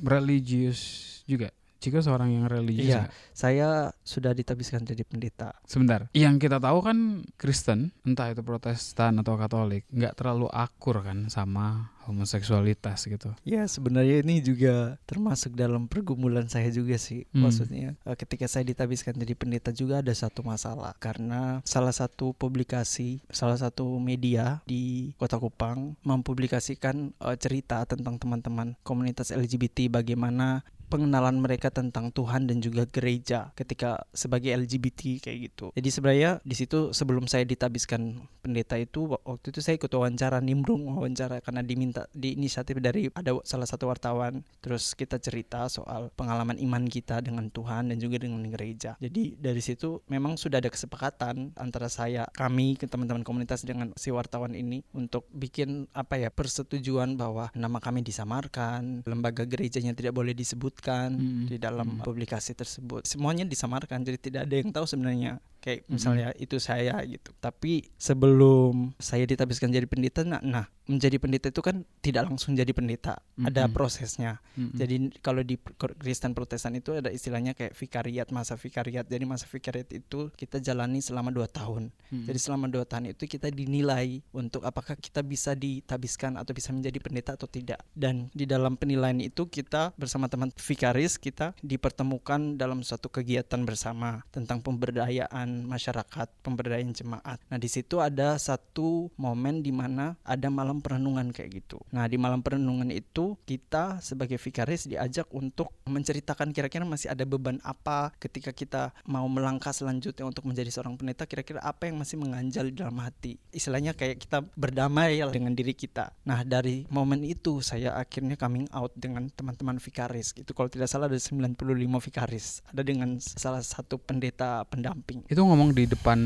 religius 0.00 0.80
juga. 1.28 1.52
Jika 1.84 2.00
seorang 2.00 2.32
yang 2.32 2.48
religius 2.48 2.96
Iya, 2.96 3.12
saya 3.36 3.92
sudah 4.00 4.32
ditabiskan 4.32 4.88
jadi 4.88 5.04
pendeta. 5.04 5.52
Sebentar, 5.68 6.08
yang 6.16 6.40
kita 6.40 6.56
tahu 6.56 6.80
kan 6.80 7.28
Kristen, 7.36 7.92
entah 8.08 8.32
itu 8.32 8.40
Protestan 8.40 9.20
atau 9.20 9.36
Katolik, 9.36 9.84
nggak 9.92 10.16
terlalu 10.16 10.48
akur 10.48 11.04
kan 11.04 11.28
sama 11.28 11.92
homoseksualitas 12.04 13.08
gitu. 13.08 13.32
Ya 13.42 13.64
sebenarnya 13.64 14.20
ini 14.20 14.44
juga 14.44 15.00
termasuk 15.08 15.56
dalam 15.56 15.88
pergumulan 15.88 16.46
saya 16.46 16.68
juga 16.68 17.00
sih. 17.00 17.24
Hmm. 17.32 17.48
Maksudnya 17.48 17.96
eh, 18.04 18.16
ketika 18.16 18.44
saya 18.46 18.68
ditabiskan 18.68 19.16
jadi 19.16 19.34
pendeta 19.34 19.72
juga 19.72 20.04
ada 20.04 20.12
satu 20.12 20.44
masalah 20.44 20.92
karena 21.00 21.64
salah 21.64 21.92
satu 21.92 22.36
publikasi, 22.36 23.24
salah 23.32 23.56
satu 23.56 23.96
media 23.96 24.60
di 24.68 25.12
Kota 25.16 25.40
Kupang 25.40 25.96
mempublikasikan 26.04 27.16
uh, 27.18 27.36
cerita 27.40 27.82
tentang 27.88 28.20
teman-teman 28.20 28.76
komunitas 28.84 29.32
LGBT 29.32 29.88
bagaimana 29.88 30.62
pengenalan 30.94 31.42
mereka 31.42 31.74
tentang 31.74 32.14
Tuhan 32.14 32.46
dan 32.46 32.62
juga 32.62 32.86
gereja 32.86 33.50
ketika 33.58 34.06
sebagai 34.14 34.54
LGBT 34.54 35.18
kayak 35.26 35.38
gitu. 35.50 35.66
Jadi 35.74 35.88
sebenarnya 35.90 36.30
di 36.46 36.54
situ 36.54 36.94
sebelum 36.94 37.26
saya 37.26 37.42
ditabiskan 37.42 38.22
pendeta 38.38 38.78
itu 38.78 39.10
waktu 39.10 39.50
itu 39.50 39.58
saya 39.58 39.74
ikut 39.74 39.90
wawancara 39.90 40.38
nimbrung 40.38 40.86
wawancara 40.86 41.42
karena 41.42 41.66
diminta 41.66 42.06
di 42.14 42.38
inisiatif 42.38 42.78
dari 42.78 43.10
ada 43.10 43.34
salah 43.42 43.66
satu 43.66 43.90
wartawan 43.90 44.46
terus 44.62 44.94
kita 44.94 45.18
cerita 45.18 45.66
soal 45.66 46.14
pengalaman 46.14 46.62
iman 46.62 46.86
kita 46.86 47.18
dengan 47.18 47.50
Tuhan 47.50 47.90
dan 47.90 47.98
juga 47.98 48.22
dengan 48.22 48.46
gereja. 48.46 48.94
Jadi 49.02 49.34
dari 49.34 49.58
situ 49.58 49.98
memang 50.06 50.38
sudah 50.38 50.62
ada 50.62 50.70
kesepakatan 50.70 51.58
antara 51.58 51.90
saya 51.90 52.30
kami 52.30 52.78
ke 52.78 52.86
teman-teman 52.86 53.26
komunitas 53.26 53.66
dengan 53.66 53.90
si 53.98 54.14
wartawan 54.14 54.54
ini 54.54 54.86
untuk 54.94 55.26
bikin 55.34 55.90
apa 55.90 56.22
ya 56.22 56.30
persetujuan 56.30 57.18
bahwa 57.18 57.50
nama 57.56 57.82
kami 57.82 58.06
disamarkan, 58.06 59.02
lembaga 59.02 59.42
gerejanya 59.42 59.96
tidak 59.96 60.14
boleh 60.14 60.36
disebut 60.36 60.83
disebutkan 60.84 61.16
hmm. 61.16 61.48
di 61.48 61.56
dalam 61.56 61.88
hmm. 61.96 62.04
publikasi 62.04 62.52
tersebut. 62.52 63.08
Semuanya 63.08 63.48
disamarkan 63.48 64.04
jadi 64.04 64.18
tidak 64.20 64.40
ada 64.44 64.54
yang 64.60 64.70
tahu 64.70 64.84
sebenarnya 64.84 65.40
kayak 65.64 65.88
misalnya 65.88 66.36
hmm. 66.36 66.44
itu 66.44 66.56
saya 66.60 67.00
gitu. 67.08 67.32
Tapi 67.40 67.88
sebelum 67.96 68.92
saya 69.00 69.24
ditabiskan 69.24 69.72
jadi 69.72 69.88
pendeta, 69.88 70.20
nah, 70.20 70.44
nah 70.44 70.68
menjadi 70.84 71.16
pendeta 71.16 71.48
itu 71.48 71.64
kan 71.64 71.80
tidak 72.04 72.28
langsung 72.28 72.52
jadi 72.52 72.68
pendeta, 72.76 73.16
hmm. 73.40 73.48
ada 73.48 73.64
prosesnya. 73.72 74.44
Hmm. 74.52 74.76
Jadi 74.76 75.16
kalau 75.24 75.40
di 75.40 75.56
Kristen 75.96 76.36
Protestan 76.36 76.76
itu 76.76 76.92
ada 76.92 77.08
istilahnya 77.08 77.56
kayak 77.56 77.72
vikariat, 77.72 78.28
masa 78.28 78.60
vikariat. 78.60 79.08
Jadi 79.08 79.24
masa 79.24 79.48
vikariat 79.48 79.88
itu 79.96 80.28
kita 80.36 80.60
jalani 80.60 81.00
selama 81.00 81.32
dua 81.32 81.48
tahun. 81.48 81.88
Hmm. 82.12 82.28
Jadi 82.28 82.36
selama 82.36 82.68
dua 82.68 82.84
tahun 82.84 83.16
itu 83.16 83.24
kita 83.24 83.48
dinilai 83.48 84.20
untuk 84.36 84.68
apakah 84.68 85.00
kita 85.00 85.24
bisa 85.24 85.56
ditabiskan 85.56 86.36
atau 86.36 86.52
bisa 86.52 86.76
menjadi 86.76 87.00
pendeta 87.00 87.30
atau 87.40 87.48
tidak. 87.48 87.80
Dan 87.96 88.28
di 88.36 88.44
dalam 88.44 88.76
penilaian 88.76 89.16
itu 89.24 89.48
kita 89.48 89.96
bersama 89.96 90.28
teman 90.28 90.52
vikaris 90.52 91.16
kita 91.16 91.56
dipertemukan 91.64 92.60
dalam 92.60 92.84
suatu 92.84 93.08
kegiatan 93.08 93.64
bersama 93.64 94.20
tentang 94.28 94.60
pemberdayaan 94.60 95.53
masyarakat, 95.62 96.28
pemberdayaan 96.42 96.90
jemaat. 96.90 97.38
Nah, 97.46 97.58
di 97.62 97.70
situ 97.70 98.02
ada 98.02 98.34
satu 98.34 99.14
momen 99.14 99.62
di 99.62 99.70
mana 99.70 100.18
ada 100.26 100.50
malam 100.50 100.82
perenungan 100.82 101.30
kayak 101.30 101.62
gitu. 101.62 101.78
Nah, 101.94 102.10
di 102.10 102.18
malam 102.18 102.42
perenungan 102.42 102.90
itu 102.90 103.38
kita 103.46 104.02
sebagai 104.02 104.42
vikaris 104.42 104.90
diajak 104.90 105.30
untuk 105.30 105.70
menceritakan 105.86 106.50
kira-kira 106.50 106.82
masih 106.82 107.14
ada 107.14 107.22
beban 107.22 107.62
apa 107.62 108.10
ketika 108.18 108.50
kita 108.50 108.90
mau 109.06 109.28
melangkah 109.30 109.70
selanjutnya 109.70 110.26
untuk 110.26 110.48
menjadi 110.48 110.74
seorang 110.74 110.98
pendeta, 110.98 111.28
kira-kira 111.28 111.62
apa 111.62 111.86
yang 111.86 112.00
masih 112.00 112.18
menganjal 112.18 112.66
di 112.66 112.74
dalam 112.74 112.98
hati. 112.98 113.38
Istilahnya 113.54 113.94
kayak 113.94 114.24
kita 114.24 114.42
berdamai 114.58 115.20
dengan 115.30 115.52
diri 115.52 115.76
kita. 115.76 116.16
Nah, 116.26 116.42
dari 116.42 116.88
momen 116.88 117.22
itu 117.22 117.60
saya 117.60 117.94
akhirnya 117.94 118.34
coming 118.40 118.66
out 118.72 118.90
dengan 118.96 119.28
teman-teman 119.30 119.76
vikaris 119.76 120.32
gitu. 120.32 120.56
Kalau 120.56 120.72
tidak 120.72 120.88
salah 120.88 121.06
ada 121.06 121.20
95 121.20 121.60
vikaris. 122.00 122.64
Ada 122.72 122.82
dengan 122.82 123.20
salah 123.20 123.60
satu 123.60 124.00
pendeta 124.00 124.64
pendamping. 124.66 125.28
Itu 125.28 125.43
ngomong 125.48 125.76
di 125.76 125.84
depan 125.88 126.20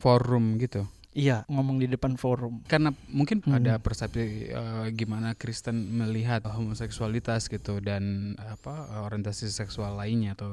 forum 0.00 0.60
gitu. 0.60 0.84
Iya, 1.12 1.44
ngomong 1.44 1.76
di 1.76 1.92
depan 1.92 2.16
forum. 2.16 2.64
Karena 2.64 2.88
mungkin 3.12 3.44
hmm. 3.44 3.52
ada 3.52 3.76
persepsi 3.76 4.48
uh, 4.48 4.88
gimana 4.96 5.36
Kristen 5.36 5.92
melihat 5.92 6.40
homoseksualitas 6.48 7.52
gitu 7.52 7.84
dan 7.84 8.32
apa 8.40 9.04
orientasi 9.04 9.52
seksual 9.52 10.00
lainnya 10.00 10.32
atau 10.32 10.48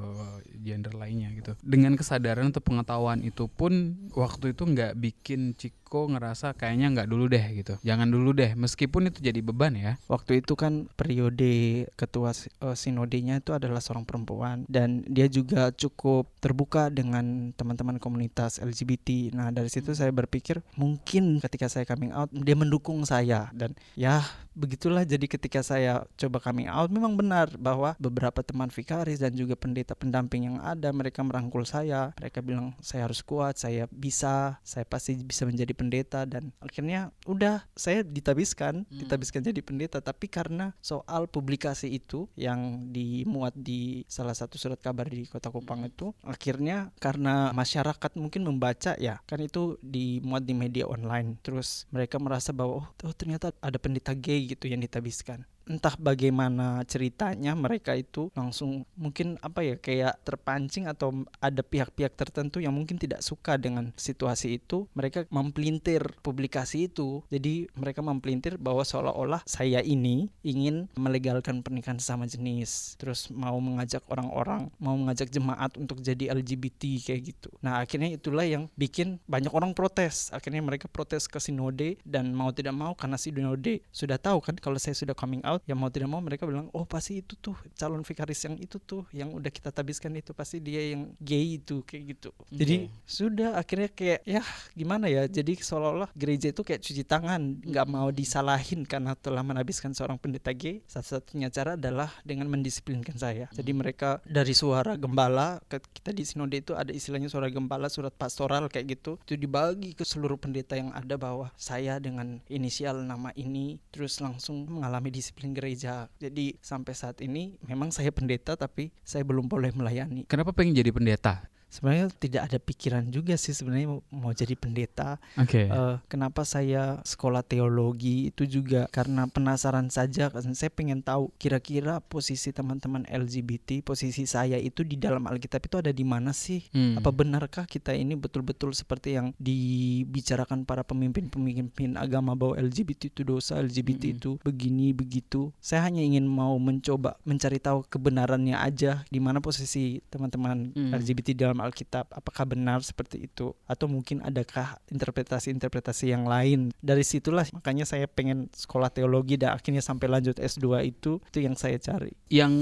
gender 0.60 0.91
lainnya 1.00 1.32
gitu. 1.32 1.56
Dengan 1.63 1.96
kesadaran 1.96 2.51
atau 2.51 2.60
pengetahuan 2.60 3.24
itu 3.24 3.48
pun 3.48 3.96
waktu 4.12 4.51
itu 4.51 4.68
nggak 4.68 5.00
bikin 5.00 5.56
Ciko 5.89 6.05
ngerasa 6.05 6.53
kayaknya 6.53 6.93
nggak 6.93 7.10
dulu 7.10 7.25
deh 7.25 7.46
gitu. 7.58 7.74
Jangan 7.81 8.13
dulu 8.13 8.29
deh, 8.38 8.53
meskipun 8.53 9.10
itu 9.10 9.25
jadi 9.25 9.41
beban 9.41 9.74
ya. 9.74 9.98
Waktu 10.05 10.46
itu 10.46 10.53
kan 10.53 10.86
periode 10.93 11.89
ketua 11.98 12.29
uh, 12.62 12.77
sinodenya 12.77 13.41
itu 13.41 13.58
adalah 13.58 13.81
seorang 13.81 14.05
perempuan 14.05 14.69
dan 14.69 15.01
dia 15.10 15.25
juga 15.25 15.74
cukup 15.74 16.29
terbuka 16.38 16.93
dengan 16.93 17.53
teman-teman 17.58 17.98
komunitas 17.98 18.62
LGBT. 18.62 19.34
Nah 19.34 19.50
dari 19.50 19.69
situ 19.69 19.98
saya 19.98 20.13
berpikir 20.13 20.39
pikir 20.39 20.65
mungkin 20.79 21.38
ketika 21.43 21.67
saya 21.67 21.84
coming 21.84 22.15
out 22.15 22.31
dia 22.31 22.55
mendukung 22.55 23.03
saya 23.03 23.51
dan 23.51 23.75
ya 23.93 24.24
begitulah 24.60 25.08
jadi 25.08 25.24
ketika 25.24 25.63
saya 25.63 26.04
coba 26.20 26.44
coming 26.44 26.68
out 26.68 26.92
memang 26.92 27.16
benar 27.16 27.48
bahwa 27.56 27.96
beberapa 27.96 28.44
teman 28.44 28.68
vikaris 28.68 29.24
dan 29.24 29.32
juga 29.32 29.56
pendeta 29.56 29.96
pendamping 29.96 30.51
yang 30.51 30.58
ada 30.60 30.92
mereka 30.92 31.24
merangkul 31.24 31.63
saya 31.63 32.12
mereka 32.20 32.44
bilang 32.44 32.75
saya 32.84 33.08
harus 33.08 33.24
kuat 33.24 33.56
saya 33.56 33.88
bisa 33.88 34.60
saya 34.68 34.84
pasti 34.84 35.16
bisa 35.24 35.48
menjadi 35.48 35.72
pendeta 35.72 36.28
dan 36.28 36.51
akhirnya 36.60 37.16
udah 37.24 37.63
saya 37.72 38.04
ditabiskan 38.04 38.84
hmm. 38.84 39.08
ditabiskan 39.08 39.48
jadi 39.48 39.62
pendeta 39.63 40.04
tapi 40.04 40.28
karena 40.28 40.75
soal 40.84 41.32
publikasi 41.32 41.88
itu 41.96 42.28
yang 42.36 42.92
dimuat 42.92 43.56
di 43.56 44.04
salah 44.12 44.36
satu 44.36 44.60
surat 44.60 44.84
kabar 44.84 45.08
di 45.08 45.24
kota 45.24 45.48
Kupang 45.48 45.88
hmm. 45.88 45.92
itu 45.96 46.12
akhirnya 46.28 46.92
karena 47.00 47.56
masyarakat 47.56 48.12
mungkin 48.20 48.44
membaca 48.44 49.00
ya 49.00 49.24
kan 49.24 49.39
itu 49.39 49.80
dimuat 49.80 50.44
di 50.44 50.51
media 50.51 50.84
online 50.84 51.39
terus 51.39 51.88
mereka 51.94 52.20
merasa 52.20 52.51
bahwa 52.51 52.84
oh, 52.84 52.88
oh 53.08 53.13
ternyata 53.16 53.56
ada 53.63 53.78
pendeta 53.80 54.12
gay 54.12 54.49
gitu 54.50 54.65
yang 54.65 54.82
ditabiskan 54.82 55.46
entah 55.70 55.94
bagaimana 56.02 56.82
ceritanya 56.90 57.54
mereka 57.54 57.94
itu 57.94 58.34
langsung 58.34 58.90
mungkin 58.98 59.38
apa 59.46 59.62
ya 59.62 59.76
kayak 59.78 60.26
terpancing 60.26 60.90
atau 60.90 61.14
ada 61.38 61.62
pihak-pihak 61.62 62.18
tertentu 62.18 62.58
yang 62.58 62.74
mungkin 62.74 62.98
tidak 62.98 63.22
suka 63.22 63.56
dengan 63.62 63.94
situasi 63.94 64.58
itu 64.58 64.90
mereka 64.98 65.30
mempelintir 65.30 66.02
publikasi 66.26 66.90
itu. 66.90 67.22
Jadi 67.30 67.70
mereka 67.78 68.02
mempelintir 68.02 68.58
bahwa 68.58 68.82
seolah-olah 68.82 69.46
saya 69.46 69.86
ini 69.86 70.34
ingin 70.42 70.90
melegalkan 70.98 71.62
pernikahan 71.62 72.02
sesama 72.02 72.26
jenis. 72.26 72.98
Terus 72.98 73.30
mau 73.30 73.62
mengajak 73.62 74.02
orang-orang 74.10 74.74
mau 74.82 74.98
mengajak 74.98 75.30
jemaat 75.30 75.78
untuk 75.78 76.02
jadi 76.02 76.34
LGBT 76.34 77.14
kayak 77.14 77.22
gitu. 77.30 77.50
Nah 77.62 77.86
akhirnya 77.86 78.10
itulah 78.10 78.44
yang 78.44 78.66
bikin 78.74 79.22
banyak 79.30 79.54
orang 79.54 79.78
protes. 79.78 80.34
Akhirnya 80.34 80.66
mereka 80.66 80.90
protes 80.90 81.30
ke 81.30 81.38
sinode 81.38 82.02
dan 82.02 82.34
mau 82.34 82.50
tidak 82.50 82.74
mau 82.74 82.98
karena 82.98 83.22
sinode 83.22 83.86
sudah 83.94 84.18
tahu 84.18 84.42
kan 84.42 84.58
kalau 84.58 84.82
saya 84.82 84.98
sudah 84.98 85.14
coming 85.14 85.46
out 85.46 85.59
ya 85.66 85.74
mau 85.75 85.92
tidak 85.92 86.12
mau 86.12 86.22
mereka 86.24 86.46
bilang 86.46 86.68
oh 86.72 86.86
pasti 86.86 87.24
itu 87.24 87.36
tuh 87.39 87.56
calon 87.75 88.04
vikaris 88.06 88.46
yang 88.46 88.56
itu 88.60 88.78
tuh 88.80 89.04
yang 89.16 89.32
udah 89.34 89.51
kita 89.51 89.74
tabiskan 89.74 90.16
itu 90.16 90.32
pasti 90.36 90.60
dia 90.60 90.94
yang 90.94 91.12
gay 91.20 91.60
itu 91.60 91.82
kayak 91.84 92.04
gitu. 92.16 92.30
Okay. 92.48 92.56
jadi 92.60 92.75
sudah 93.04 93.50
akhirnya 93.60 93.89
kayak 93.92 94.20
ya 94.24 94.44
gimana 94.74 95.12
ya? 95.12 95.25
Jadi 95.30 95.60
seolah-olah 95.60 96.12
gereja 96.13 96.51
itu 96.51 96.62
kayak 96.63 96.82
cuci 96.84 97.04
tangan 97.04 97.62
nggak 97.63 97.88
mau 97.89 98.10
disalahin 98.13 98.84
karena 98.86 99.13
telah 99.18 99.42
menabiskan 99.44 99.92
seorang 99.96 100.22
pendeta 100.22 100.54
gay. 100.54 100.82
Satu-satunya 100.86 101.50
cara 101.51 101.75
adalah 101.75 102.12
dengan 102.24 102.48
mendisiplinkan 102.51 103.18
saya. 103.18 103.51
Jadi 103.54 103.72
mereka 103.72 104.22
dari 104.25 104.54
suara 104.54 104.96
gembala 104.96 105.62
kita 105.70 106.12
di 106.12 106.24
sinode 106.25 106.60
itu 106.60 106.74
ada 106.74 106.89
istilahnya 106.89 107.32
suara 107.32 107.48
gembala 107.50 107.88
surat 107.88 108.13
pastoral 108.13 108.68
kayak 108.68 109.00
gitu 109.00 109.22
itu 109.25 109.36
dibagi 109.39 109.94
ke 109.94 110.04
seluruh 110.04 110.36
pendeta 110.39 110.75
yang 110.75 110.92
ada 110.92 111.16
bahwa 111.16 111.54
saya 111.56 111.98
dengan 112.01 112.42
inisial 112.50 113.01
nama 113.06 113.30
ini 113.38 113.78
terus 113.94 114.20
langsung 114.20 114.66
mengalami 114.70 115.13
disiplin 115.13 115.49
gereja. 115.53 116.08
Jadi 116.18 116.58
sampai 116.60 116.94
saat 116.96 117.20
ini 117.22 117.58
memang 117.65 117.89
saya 117.89 118.10
pendeta 118.10 118.56
tapi 118.56 118.94
saya 119.06 119.25
belum 119.25 119.50
boleh 119.50 119.74
melayani. 119.75 120.25
Kenapa 120.29 120.56
pengen 120.56 120.77
jadi 120.77 120.89
pendeta? 120.94 121.46
Sebenarnya 121.70 122.10
tidak 122.18 122.42
ada 122.50 122.58
pikiran 122.58 123.08
juga 123.08 123.38
sih 123.38 123.54
sebenarnya 123.54 123.88
mau, 123.88 124.02
mau 124.10 124.34
jadi 124.34 124.54
pendeta. 124.54 125.22
Oke. 125.38 125.70
Eh, 125.70 125.96
kenapa 126.06 126.44
saya 126.44 127.00
sekolah 127.06 127.42
teologi 127.42 128.28
itu 128.28 128.44
juga 128.44 128.90
karena 128.90 129.26
penasaran 129.26 129.88
saja 129.88 130.30
saya 130.34 130.72
pengen 130.74 131.00
tahu 131.00 131.30
kira-kira 131.38 132.02
posisi 132.02 132.50
teman-teman 132.50 133.06
LGBT 133.06 133.82
posisi 133.82 134.26
saya 134.26 134.58
itu 134.58 134.82
di 134.82 134.98
dalam 134.98 135.24
Alkitab 135.24 135.62
itu 135.64 135.78
ada 135.78 135.94
di 135.94 136.04
mana 136.04 136.34
sih 136.34 136.62
Hmm. 136.70 136.98
apa 136.98 137.10
benarkah 137.10 137.66
kita 137.66 137.94
ini 137.96 138.14
betul-betul 138.14 138.74
seperti 138.74 139.16
yang 139.18 139.32
dibicarakan 139.40 140.64
para 140.64 140.82
pemimpin-pemimpin 140.84 141.96
agama 141.96 142.34
bahwa 142.34 142.58
LGBT 142.58 143.10
itu 143.12 143.22
dosa 143.24 143.60
LGBT 143.60 144.04
Mm-mm. 144.10 144.18
itu 144.18 144.32
begini 144.42 144.92
begitu 144.92 145.52
saya 145.60 145.86
hanya 145.86 146.02
ingin 146.02 146.26
mau 146.26 146.56
mencoba 146.58 147.20
mencari 147.24 147.60
tahu 147.60 147.86
kebenarannya 147.88 148.56
aja 148.56 149.04
di 149.08 149.20
mana 149.20 149.40
posisi 149.40 150.02
teman-teman 150.10 150.72
Mm. 150.76 150.92
LGBT 150.94 151.28
dalam 151.36 151.59
Alkitab 151.60 152.12
apakah 152.12 152.44
benar 152.48 152.82
seperti 152.82 153.30
itu? 153.30 153.56
Atau 153.70 153.88
mungkin 153.92 154.24
adakah 154.24 154.80
interpretasi-interpretasi 154.92 156.12
yang 156.12 156.25
lain? 156.25 156.74
Dari 156.80 157.04
situlah 157.04 157.46
makanya 157.51 157.86
saya 157.86 158.10
pengen 158.10 158.50
sekolah 158.56 158.89
teologi 158.89 159.36
dan 159.36 159.56
akhirnya 159.56 159.84
sampai 159.84 160.08
lanjut 160.10 160.39
S2 160.39 160.68
itu 160.88 161.20
itu 161.20 161.39
yang 161.39 161.56
saya 161.56 161.78
cari. 161.78 162.13
Yang 162.32 162.54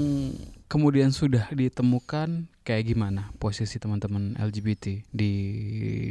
kemudian 0.68 1.10
sudah 1.10 1.48
ditemukan 1.50 2.50
kayak 2.68 2.84
gimana 2.84 3.32
posisi 3.40 3.80
teman-teman 3.80 4.36
LGBT 4.36 5.08
di 5.08 5.32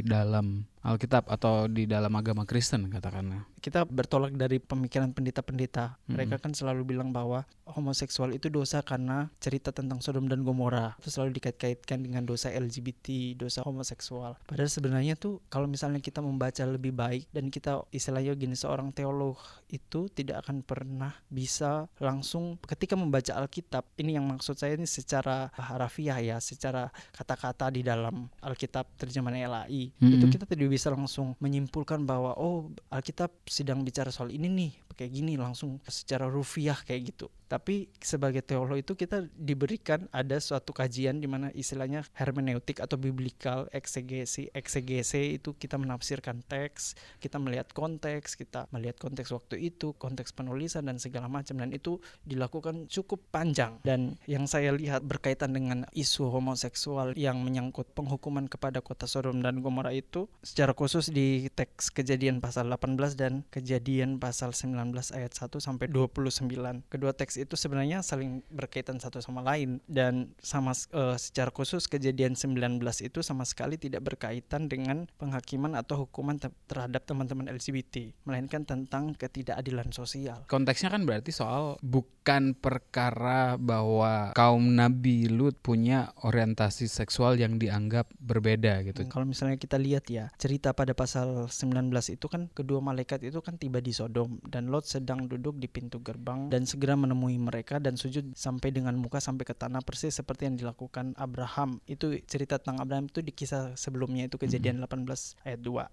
dalam 0.02 0.66
Alkitab 0.82 1.30
atau 1.30 1.70
di 1.70 1.86
dalam 1.86 2.10
agama 2.18 2.42
Kristen 2.42 2.90
katakanlah. 2.90 3.46
Kita 3.58 3.84
bertolak 3.84 4.34
dari 4.38 4.62
pemikiran 4.62 5.10
pendeta-pendeta. 5.10 5.98
Mereka 6.06 6.38
Mm-mm. 6.38 6.44
kan 6.48 6.52
selalu 6.54 6.96
bilang 6.96 7.10
bahwa 7.10 7.44
homoseksual 7.68 8.32
itu 8.32 8.48
dosa 8.48 8.80
karena 8.80 9.28
cerita 9.42 9.74
tentang 9.74 10.00
Sodom 10.00 10.30
dan 10.30 10.46
Gomora 10.46 10.96
itu 11.02 11.12
selalu 11.12 11.36
dikait-kaitkan 11.36 12.00
dengan 12.00 12.24
dosa 12.24 12.48
LGBT, 12.48 13.36
dosa 13.36 13.60
homoseksual. 13.66 14.40
Padahal 14.48 14.70
sebenarnya 14.70 15.18
tuh 15.18 15.42
kalau 15.52 15.68
misalnya 15.68 16.00
kita 16.00 16.24
membaca 16.24 16.62
lebih 16.64 16.94
baik 16.94 17.28
dan 17.34 17.52
kita 17.52 17.84
istilahnya 17.92 18.32
gini 18.38 18.56
seorang 18.56 18.94
teolog 18.94 19.36
itu 19.68 20.08
tidak 20.08 20.46
akan 20.46 20.64
pernah 20.64 21.12
bisa 21.28 21.90
langsung 22.00 22.56
ketika 22.64 22.96
membaca 22.96 23.36
Alkitab. 23.36 23.84
Ini 24.00 24.16
yang 24.16 24.26
maksud 24.30 24.56
saya 24.56 24.78
ini 24.78 24.88
secara 24.88 25.52
harafiah 25.52 26.18
ya, 26.22 26.36
secara 26.40 26.88
kata-kata 27.12 27.68
di 27.74 27.84
dalam 27.84 28.30
Alkitab 28.40 28.88
terjemahan 28.96 29.44
LAI. 29.44 29.92
Itu 29.92 30.24
Mm-mm. 30.24 30.32
kita 30.32 30.48
tidak 30.48 30.68
bisa 30.72 30.88
langsung 30.88 31.36
menyimpulkan 31.42 32.06
bahwa 32.08 32.32
oh 32.40 32.72
Alkitab 32.88 33.28
sedang 33.48 33.82
bicara 33.82 34.12
soal 34.12 34.30
ini 34.30 34.46
nih 34.46 34.72
kayak 34.98 35.12
gini 35.14 35.38
langsung 35.38 35.78
secara 35.86 36.26
rufiah 36.26 36.76
kayak 36.76 37.14
gitu. 37.14 37.26
Tapi 37.48 37.88
sebagai 37.98 38.44
teolog 38.44 38.76
itu 38.76 38.92
kita 38.92 39.24
diberikan 39.32 40.04
ada 40.12 40.36
suatu 40.36 40.76
kajian 40.76 41.18
di 41.18 41.26
mana 41.26 41.48
istilahnya 41.56 42.04
hermeneutik 42.12 42.84
atau 42.84 43.00
biblical 43.00 43.66
eksegesi. 43.72 44.52
Eksegese 44.52 45.40
itu 45.40 45.56
kita 45.56 45.80
menafsirkan 45.80 46.44
teks, 46.44 46.92
kita 47.18 47.40
melihat 47.40 47.72
konteks, 47.72 48.36
kita 48.36 48.68
melihat 48.68 49.00
konteks 49.00 49.32
waktu 49.32 49.72
itu, 49.72 49.96
konteks 49.96 50.36
penulisan 50.36 50.84
dan 50.84 51.00
segala 51.00 51.26
macam 51.32 51.56
dan 51.56 51.72
itu 51.72 51.96
dilakukan 52.28 52.84
cukup 52.92 53.24
panjang 53.32 53.80
dan 53.80 54.20
yang 54.28 54.44
saya 54.44 54.76
lihat 54.76 55.08
berkaitan 55.08 55.56
dengan 55.56 55.88
isu 55.96 56.28
homoseksual 56.28 57.16
yang 57.16 57.40
menyangkut 57.40 57.88
penghukuman 57.96 58.44
kepada 58.46 58.84
kota 58.84 59.08
Sodom 59.08 59.40
dan 59.40 59.64
Gomora 59.64 59.96
itu 59.96 60.28
secara 60.44 60.76
khusus 60.76 61.08
di 61.08 61.48
teks 61.48 61.88
kejadian 61.88 62.44
pasal 62.44 62.68
18 62.68 63.16
dan 63.16 63.48
kejadian 63.48 64.20
pasal 64.20 64.52
19 64.52 64.92
ayat 65.16 65.32
1 65.32 65.48
sampai 65.56 65.88
29. 65.88 66.84
Kedua 66.92 67.16
teks 67.16 67.37
itu 67.38 67.54
sebenarnya 67.54 68.02
saling 68.02 68.42
berkaitan 68.50 68.98
satu 68.98 69.22
sama 69.22 69.44
lain 69.44 69.78
dan 69.86 70.34
sama 70.42 70.74
eh, 70.74 71.16
secara 71.20 71.54
khusus 71.54 71.86
kejadian 71.86 72.34
19 72.34 72.80
itu 73.04 73.18
sama 73.22 73.46
sekali 73.46 73.78
tidak 73.78 74.02
berkaitan 74.02 74.66
dengan 74.66 75.06
penghakiman 75.20 75.78
atau 75.78 76.06
hukuman 76.06 76.40
te- 76.40 76.54
terhadap 76.66 77.04
teman-teman 77.04 77.46
LGBT, 77.52 78.16
melainkan 78.24 78.64
tentang 78.64 79.14
ketidakadilan 79.14 79.94
sosial. 79.94 80.42
Konteksnya 80.48 80.90
kan 80.90 81.04
berarti 81.04 81.30
soal 81.30 81.76
bukan 81.84 82.56
perkara 82.56 83.60
bahwa 83.60 84.32
kaum 84.32 84.74
Nabi 84.74 85.28
Lut 85.28 85.60
punya 85.60 86.16
orientasi 86.24 86.88
seksual 86.88 87.36
yang 87.36 87.60
dianggap 87.60 88.08
berbeda 88.16 88.82
gitu. 88.88 89.04
Kalau 89.06 89.28
misalnya 89.28 89.60
kita 89.60 89.76
lihat 89.76 90.08
ya, 90.08 90.32
cerita 90.40 90.72
pada 90.72 90.96
pasal 90.96 91.46
19 91.50 91.92
itu 92.08 92.26
kan 92.26 92.48
kedua 92.52 92.80
malaikat 92.80 93.20
itu 93.22 93.44
kan 93.44 93.60
tiba 93.60 93.84
di 93.84 93.92
Sodom 93.92 94.40
dan 94.48 94.72
Lot 94.72 94.88
sedang 94.88 95.28
duduk 95.28 95.60
di 95.60 95.68
pintu 95.68 96.00
gerbang 96.00 96.48
dan 96.48 96.64
segera 96.64 96.96
menemui 96.96 97.27
mereka 97.36 97.76
dan 97.76 98.00
sujud 98.00 98.32
sampai 98.32 98.72
dengan 98.72 98.96
muka 98.96 99.20
sampai 99.20 99.44
ke 99.44 99.52
tanah 99.52 99.84
persis 99.84 100.16
seperti 100.16 100.48
yang 100.48 100.56
dilakukan 100.56 101.12
Abraham. 101.20 101.84
Itu 101.84 102.16
cerita 102.24 102.56
tentang 102.56 102.80
Abraham 102.80 103.12
itu 103.12 103.20
di 103.20 103.34
kisah 103.34 103.76
sebelumnya 103.76 104.30
itu 104.30 104.40
kejadian 104.40 104.80
18 104.80 105.04
ayat 105.44 105.60
2. 105.60 105.68
Hmm. 105.68 105.88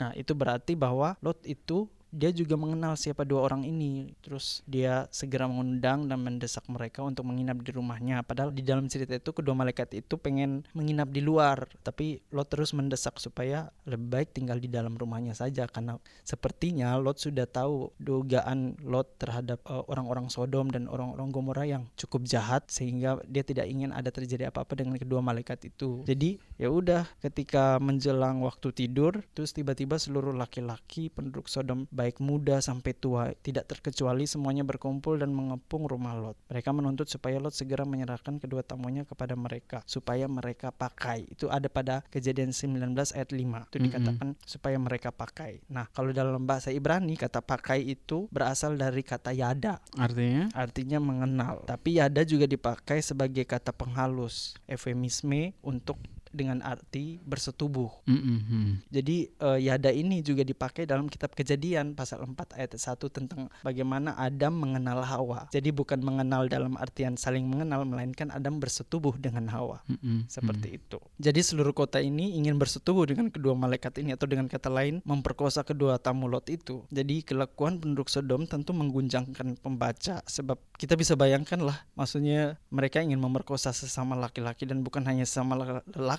Nah, 0.00 0.10
itu 0.18 0.32
berarti 0.34 0.74
bahwa 0.74 1.14
Lot 1.22 1.44
itu 1.46 1.86
dia 2.10 2.34
juga 2.34 2.58
mengenal 2.58 2.98
siapa 2.98 3.22
dua 3.22 3.46
orang 3.46 3.62
ini. 3.62 4.12
Terus 4.20 4.60
dia 4.66 5.06
segera 5.14 5.46
mengundang 5.46 6.10
dan 6.10 6.18
mendesak 6.20 6.66
mereka 6.66 7.06
untuk 7.06 7.26
menginap 7.26 7.62
di 7.62 7.70
rumahnya. 7.70 8.26
Padahal 8.26 8.50
di 8.50 8.62
dalam 8.66 8.90
cerita 8.90 9.14
itu 9.14 9.30
kedua 9.30 9.54
malaikat 9.54 9.94
itu 9.94 10.18
pengen 10.18 10.66
menginap 10.74 11.08
di 11.14 11.22
luar, 11.22 11.70
tapi 11.86 12.22
Lot 12.34 12.50
terus 12.50 12.74
mendesak 12.74 13.16
supaya 13.22 13.70
lebih 13.86 14.10
baik 14.10 14.28
tinggal 14.34 14.58
di 14.58 14.66
dalam 14.66 14.98
rumahnya 14.98 15.32
saja 15.32 15.70
karena 15.70 15.96
sepertinya 16.26 16.98
Lot 16.98 17.22
sudah 17.22 17.46
tahu 17.46 17.94
dugaan 18.02 18.74
Lot 18.82 19.16
terhadap 19.22 19.62
eh, 19.66 19.82
orang-orang 19.86 20.26
Sodom 20.28 20.68
dan 20.68 20.90
orang-orang 20.90 21.30
Gomora 21.30 21.64
yang 21.64 21.86
cukup 21.94 22.26
jahat 22.26 22.66
sehingga 22.68 23.22
dia 23.26 23.46
tidak 23.46 23.70
ingin 23.70 23.94
ada 23.94 24.10
terjadi 24.10 24.50
apa-apa 24.50 24.74
dengan 24.74 24.98
kedua 24.98 25.22
malaikat 25.22 25.70
itu. 25.70 26.02
Jadi 26.04 26.42
ya 26.60 26.68
udah 26.68 27.08
ketika 27.24 27.80
menjelang 27.80 28.44
waktu 28.44 28.68
tidur 28.76 29.24
terus 29.32 29.56
tiba-tiba 29.56 29.96
seluruh 29.96 30.36
laki-laki 30.36 31.08
penduduk 31.08 31.48
Sodom 31.48 31.88
baik 31.88 32.20
muda 32.20 32.60
sampai 32.60 32.92
tua 32.92 33.32
tidak 33.40 33.72
terkecuali 33.72 34.28
semuanya 34.28 34.60
berkumpul 34.68 35.16
dan 35.16 35.32
mengepung 35.32 35.88
rumah 35.88 36.12
Lot. 36.12 36.36
Mereka 36.52 36.68
menuntut 36.76 37.08
supaya 37.08 37.40
Lot 37.40 37.56
segera 37.56 37.88
menyerahkan 37.88 38.36
kedua 38.36 38.60
tamunya 38.60 39.08
kepada 39.08 39.32
mereka 39.40 39.80
supaya 39.88 40.28
mereka 40.28 40.68
pakai. 40.68 41.24
Itu 41.32 41.48
ada 41.48 41.72
pada 41.72 42.04
Kejadian 42.12 42.52
19 42.52 42.92
ayat 43.16 43.30
5. 43.32 43.40
Itu 43.72 43.78
dikatakan 43.80 44.36
supaya 44.44 44.76
mereka 44.76 45.08
pakai. 45.16 45.64
Nah, 45.72 45.88
kalau 45.96 46.12
dalam 46.12 46.44
bahasa 46.44 46.68
Ibrani 46.68 47.16
kata 47.16 47.40
pakai 47.40 47.80
itu 47.88 48.28
berasal 48.28 48.76
dari 48.76 49.00
kata 49.00 49.32
yada 49.32 49.80
Artinya 49.96 50.52
artinya 50.52 50.98
mengenal. 51.00 51.64
Tapi 51.64 52.02
yada 52.02 52.20
juga 52.28 52.44
dipakai 52.44 53.00
sebagai 53.00 53.48
kata 53.48 53.72
penghalus, 53.72 54.60
eufemisme 54.68 55.56
untuk 55.64 55.96
dengan 56.30 56.62
arti 56.62 57.18
bersetubuh. 57.22 57.90
Mm-mm. 58.06 58.86
Jadi 58.88 59.30
eh, 59.30 59.58
yada 59.66 59.90
ini 59.90 60.22
juga 60.22 60.46
dipakai 60.46 60.86
dalam 60.86 61.10
kitab 61.10 61.34
Kejadian 61.34 61.94
pasal 61.94 62.22
4 62.22 62.58
ayat 62.58 62.74
1 62.74 62.98
tentang 63.10 63.50
bagaimana 63.62 64.14
Adam 64.18 64.54
mengenal 64.54 65.02
Hawa. 65.02 65.50
Jadi 65.50 65.70
bukan 65.74 66.00
mengenal 66.02 66.46
dalam 66.46 66.74
artian 66.78 67.14
saling 67.18 67.46
mengenal 67.46 67.86
melainkan 67.86 68.30
Adam 68.30 68.58
bersetubuh 68.58 69.14
dengan 69.18 69.50
Hawa. 69.50 69.82
Mm-mm. 69.90 70.26
Seperti 70.30 70.78
itu. 70.78 70.98
Jadi 71.18 71.40
seluruh 71.42 71.74
kota 71.74 71.98
ini 71.98 72.38
ingin 72.38 72.56
bersetubuh 72.56 73.06
dengan 73.06 73.28
kedua 73.28 73.54
malaikat 73.58 73.98
ini 74.00 74.14
atau 74.14 74.26
dengan 74.30 74.46
kata 74.46 74.70
lain 74.70 75.02
memperkosa 75.02 75.66
kedua 75.66 75.98
tamu 75.98 76.30
Lot 76.30 76.46
itu. 76.50 76.86
Jadi 76.90 77.26
kelakuan 77.26 77.82
penduduk 77.82 78.06
Sodom 78.06 78.46
tentu 78.46 78.70
mengguncangkan 78.70 79.58
pembaca 79.58 80.22
sebab 80.26 80.58
kita 80.78 80.94
bisa 80.96 81.14
bayangkan 81.14 81.60
lah 81.60 81.78
maksudnya 81.92 82.56
mereka 82.72 83.04
ingin 83.04 83.20
memerkosa 83.20 83.74
sesama 83.74 84.16
laki-laki 84.16 84.64
dan 84.64 84.80
bukan 84.80 85.04
hanya 85.04 85.28
sesama 85.28 85.58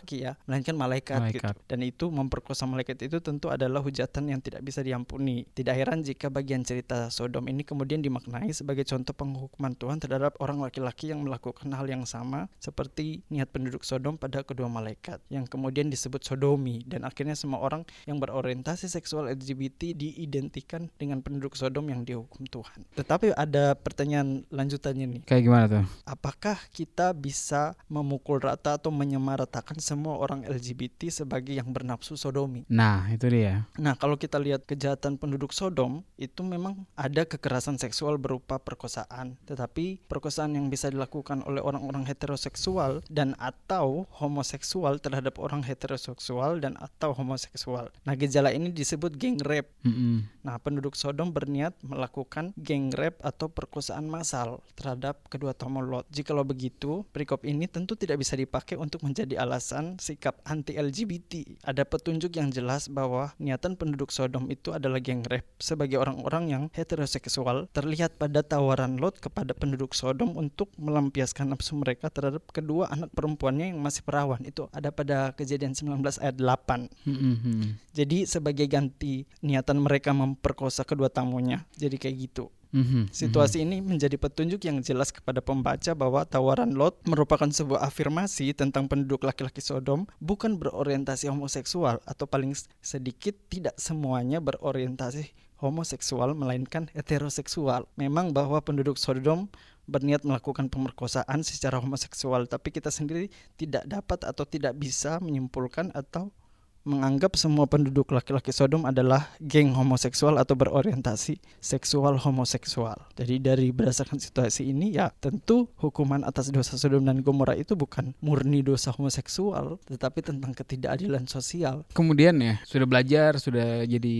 laki- 0.01 0.25
ya, 0.25 0.33
melainkan 0.49 0.73
malaikat, 0.73 1.19
Malaikat. 1.21 1.53
gitu. 1.53 1.69
Dan 1.69 1.79
itu 1.85 2.05
memperkosa 2.09 2.65
malaikat 2.65 2.97
itu 3.05 3.21
tentu 3.21 3.53
adalah 3.53 3.79
hujatan 3.79 4.27
yang 4.27 4.41
tidak 4.41 4.65
bisa 4.65 4.81
diampuni. 4.81 5.45
Tidak 5.53 5.71
heran 5.71 6.01
jika 6.01 6.27
bagian 6.27 6.65
cerita 6.65 7.07
Sodom 7.13 7.45
ini 7.45 7.61
kemudian 7.61 8.01
dimaknai 8.01 8.49
sebagai 8.51 8.83
contoh 8.83 9.13
penghukuman 9.13 9.77
Tuhan 9.77 10.01
terhadap 10.01 10.35
orang 10.41 10.57
laki-laki 10.59 11.13
yang 11.13 11.21
melakukan 11.21 11.69
hal 11.71 11.85
yang 11.85 12.03
sama 12.03 12.49
seperti 12.57 13.21
niat 13.29 13.53
penduduk 13.53 13.85
Sodom 13.85 14.17
pada 14.17 14.41
kedua 14.41 14.65
malaikat 14.65 15.21
yang 15.29 15.45
kemudian 15.45 15.87
disebut 15.87 16.25
sodomi 16.25 16.81
dan 16.89 17.05
akhirnya 17.05 17.37
semua 17.37 17.61
orang 17.61 17.85
yang 18.09 18.17
berorientasi 18.17 18.89
seksual 18.89 19.29
LGBT 19.29 19.93
diidentikan 19.93 20.89
dengan 20.97 21.21
penduduk 21.21 21.53
Sodom 21.53 21.85
yang 21.91 22.01
dihukum 22.01 22.47
Tuhan. 22.47 22.87
Tetapi 22.97 23.35
ada 23.35 23.77
pertanyaan 23.77 24.47
lanjutannya 24.49 25.05
nih. 25.19 25.21
Kayak 25.27 25.43
gimana 25.43 25.65
tuh? 25.69 25.83
Apakah 26.07 26.57
kita 26.71 27.11
bisa 27.11 27.75
memukul 27.85 28.39
rata 28.39 28.79
atau 28.79 28.89
menyamaratakan 28.89 29.77
semua 29.91 30.15
orang 30.15 30.47
LGBT 30.47 31.12
sebagai 31.12 31.51
yang 31.51 31.67
bernafsu 31.75 32.15
sodomi? 32.15 32.63
Nah, 32.71 33.12
itu 33.12 33.27
dia. 33.27 33.67
Nah, 33.75 33.99
kalau 33.99 34.15
kita 34.15 34.39
lihat 34.39 34.63
kejahatan 34.63 35.19
penduduk 35.19 35.51
Sodom, 35.51 36.08
itu 36.15 36.39
memang 36.47 36.88
ada 36.95 37.27
kekerasan 37.27 37.75
seksual 37.75 38.15
berupa 38.15 38.56
perkosaan. 38.56 39.36
Tetapi 39.43 40.08
perkosaan 40.08 40.56
yang 40.56 40.71
bisa 40.71 40.88
dilakukan 40.88 41.43
oleh 41.43 41.60
orang-orang 41.60 42.08
heteroseksual 42.08 43.04
dan 43.12 43.36
atau 43.36 44.08
homoseksual 44.15 45.04
terhadap 45.04 45.36
orang 45.43 45.60
heteroseksual 45.67 46.63
dan 46.63 46.80
atau 46.80 47.12
homoseksual. 47.12 47.91
Nah, 48.08 48.15
gejala 48.15 48.56
ini 48.56 48.71
disebut 48.71 49.19
gang 49.19 49.43
rape. 49.43 49.67
Mm-mm. 49.84 50.23
Nah, 50.47 50.56
penduduk 50.63 50.95
Sodom 50.95 51.36
berniat 51.36 51.75
melakukan 51.84 52.56
geng 52.56 52.95
rape 52.95 53.19
atau 53.19 53.51
perkosaan 53.51 54.08
massal 54.08 54.63
terhadap 54.80 55.27
kedua 55.27 55.51
tamu 55.51 55.82
Lot. 55.82 56.06
Jikalau 56.13 56.45
begitu, 56.45 57.04
perikop 57.10 57.41
ini 57.41 57.65
tentu 57.65 57.97
tidak 57.97 58.21
bisa 58.21 58.38
dipakai 58.38 58.77
untuk 58.77 59.01
menjadi 59.01 59.41
alasan 59.41 59.80
sikap 59.97 60.39
anti-LGBT. 60.45 61.61
Ada 61.65 61.87
petunjuk 61.87 62.35
yang 62.37 62.53
jelas 62.53 62.87
bahwa 62.91 63.33
niatan 63.41 63.73
penduduk 63.79 64.13
Sodom 64.13 64.47
itu 64.51 64.75
adalah 64.75 65.01
geng 65.01 65.25
rape 65.25 65.47
sebagai 65.57 65.97
orang-orang 65.97 66.43
yang 66.51 66.63
heteroseksual 66.75 67.71
terlihat 67.71 68.19
pada 68.19 68.45
tawaran 68.45 69.01
Lot 69.01 69.17
kepada 69.23 69.55
penduduk 69.57 69.95
Sodom 69.97 70.37
untuk 70.37 70.69
melampiaskan 70.77 71.51
nafsu 71.51 71.77
mereka 71.79 72.11
terhadap 72.13 72.45
kedua 72.53 72.91
anak 72.93 73.09
perempuannya 73.15 73.73
yang 73.73 73.79
masih 73.81 74.05
perawan. 74.05 74.41
Itu 74.45 74.67
ada 74.75 74.93
pada 74.93 75.33
kejadian 75.33 75.73
19 75.73 76.21
ayat 76.21 76.37
8. 76.37 76.91
Hmm, 77.07 77.75
Jadi 77.95 78.29
sebagai 78.29 78.67
ganti 78.69 79.25
niatan 79.41 79.81
mereka 79.81 80.13
memperkosa 80.13 80.85
kedua 80.85 81.09
tamunya. 81.09 81.65
Jadi 81.75 81.97
kayak 81.97 82.17
gitu. 82.29 82.45
Hmm, 82.71 83.12
Situasi 83.12 83.63
ini 83.63 83.84
menjadi 83.84 84.15
petunjuk 84.15 84.63
yang 84.63 84.79
jelas 84.81 85.12
kepada 85.12 85.39
pembaca 85.43 85.91
bahwa 85.95 86.23
tawaran 86.23 86.73
Lot 86.75 87.03
merupakan 87.05 87.47
sebuah 87.47 87.84
afirmasi 87.86 88.55
tentang 88.55 88.88
penduduk 88.88 89.27
laki-laki 89.27 89.60
Sodom 89.60 90.07
bukan 90.23 90.57
berorientasi 90.57 91.27
homoseksual 91.27 92.01
atau 92.03 92.25
paling 92.25 92.55
sedikit 92.79 93.36
tidak 93.51 93.75
semuanya 93.77 94.39
berorientasi 94.39 95.31
homoseksual 95.62 96.34
melainkan 96.34 96.89
heteroseksual. 96.97 97.86
Memang 97.95 98.34
bahwa 98.34 98.57
penduduk 98.65 98.97
Sodom 98.97 99.47
berniat 99.86 100.25
melakukan 100.25 100.71
pemerkosaan 100.71 101.45
secara 101.45 101.77
homoseksual, 101.77 102.49
tapi 102.49 102.73
kita 102.73 102.89
sendiri 102.89 103.29
tidak 103.60 103.86
dapat 103.86 104.25
atau 104.25 104.47
tidak 104.47 104.77
bisa 104.77 105.21
menyimpulkan 105.21 105.93
atau 105.93 106.34
menganggap 106.81 107.37
semua 107.37 107.69
penduduk 107.69 108.09
laki-laki 108.09 108.49
Sodom 108.49 108.89
adalah 108.89 109.29
geng 109.37 109.73
homoseksual 109.77 110.41
atau 110.41 110.57
berorientasi 110.57 111.37
seksual 111.61 112.17
homoseksual. 112.17 113.13
Jadi 113.13 113.35
dari 113.37 113.67
berdasarkan 113.69 114.17
situasi 114.17 114.73
ini 114.73 114.97
ya 114.97 115.13
tentu 115.21 115.69
hukuman 115.77 116.25
atas 116.25 116.49
dosa 116.49 116.77
Sodom 116.77 117.05
dan 117.05 117.21
Gomora 117.21 117.53
itu 117.53 117.77
bukan 117.77 118.17
murni 118.19 118.65
dosa 118.65 118.89
homoseksual, 118.93 119.77
tetapi 119.85 120.25
tentang 120.25 120.57
ketidakadilan 120.57 121.29
sosial. 121.29 121.85
Kemudian 121.93 122.41
ya 122.41 122.57
sudah 122.65 122.89
belajar, 122.89 123.37
sudah 123.37 123.85
jadi 123.85 124.17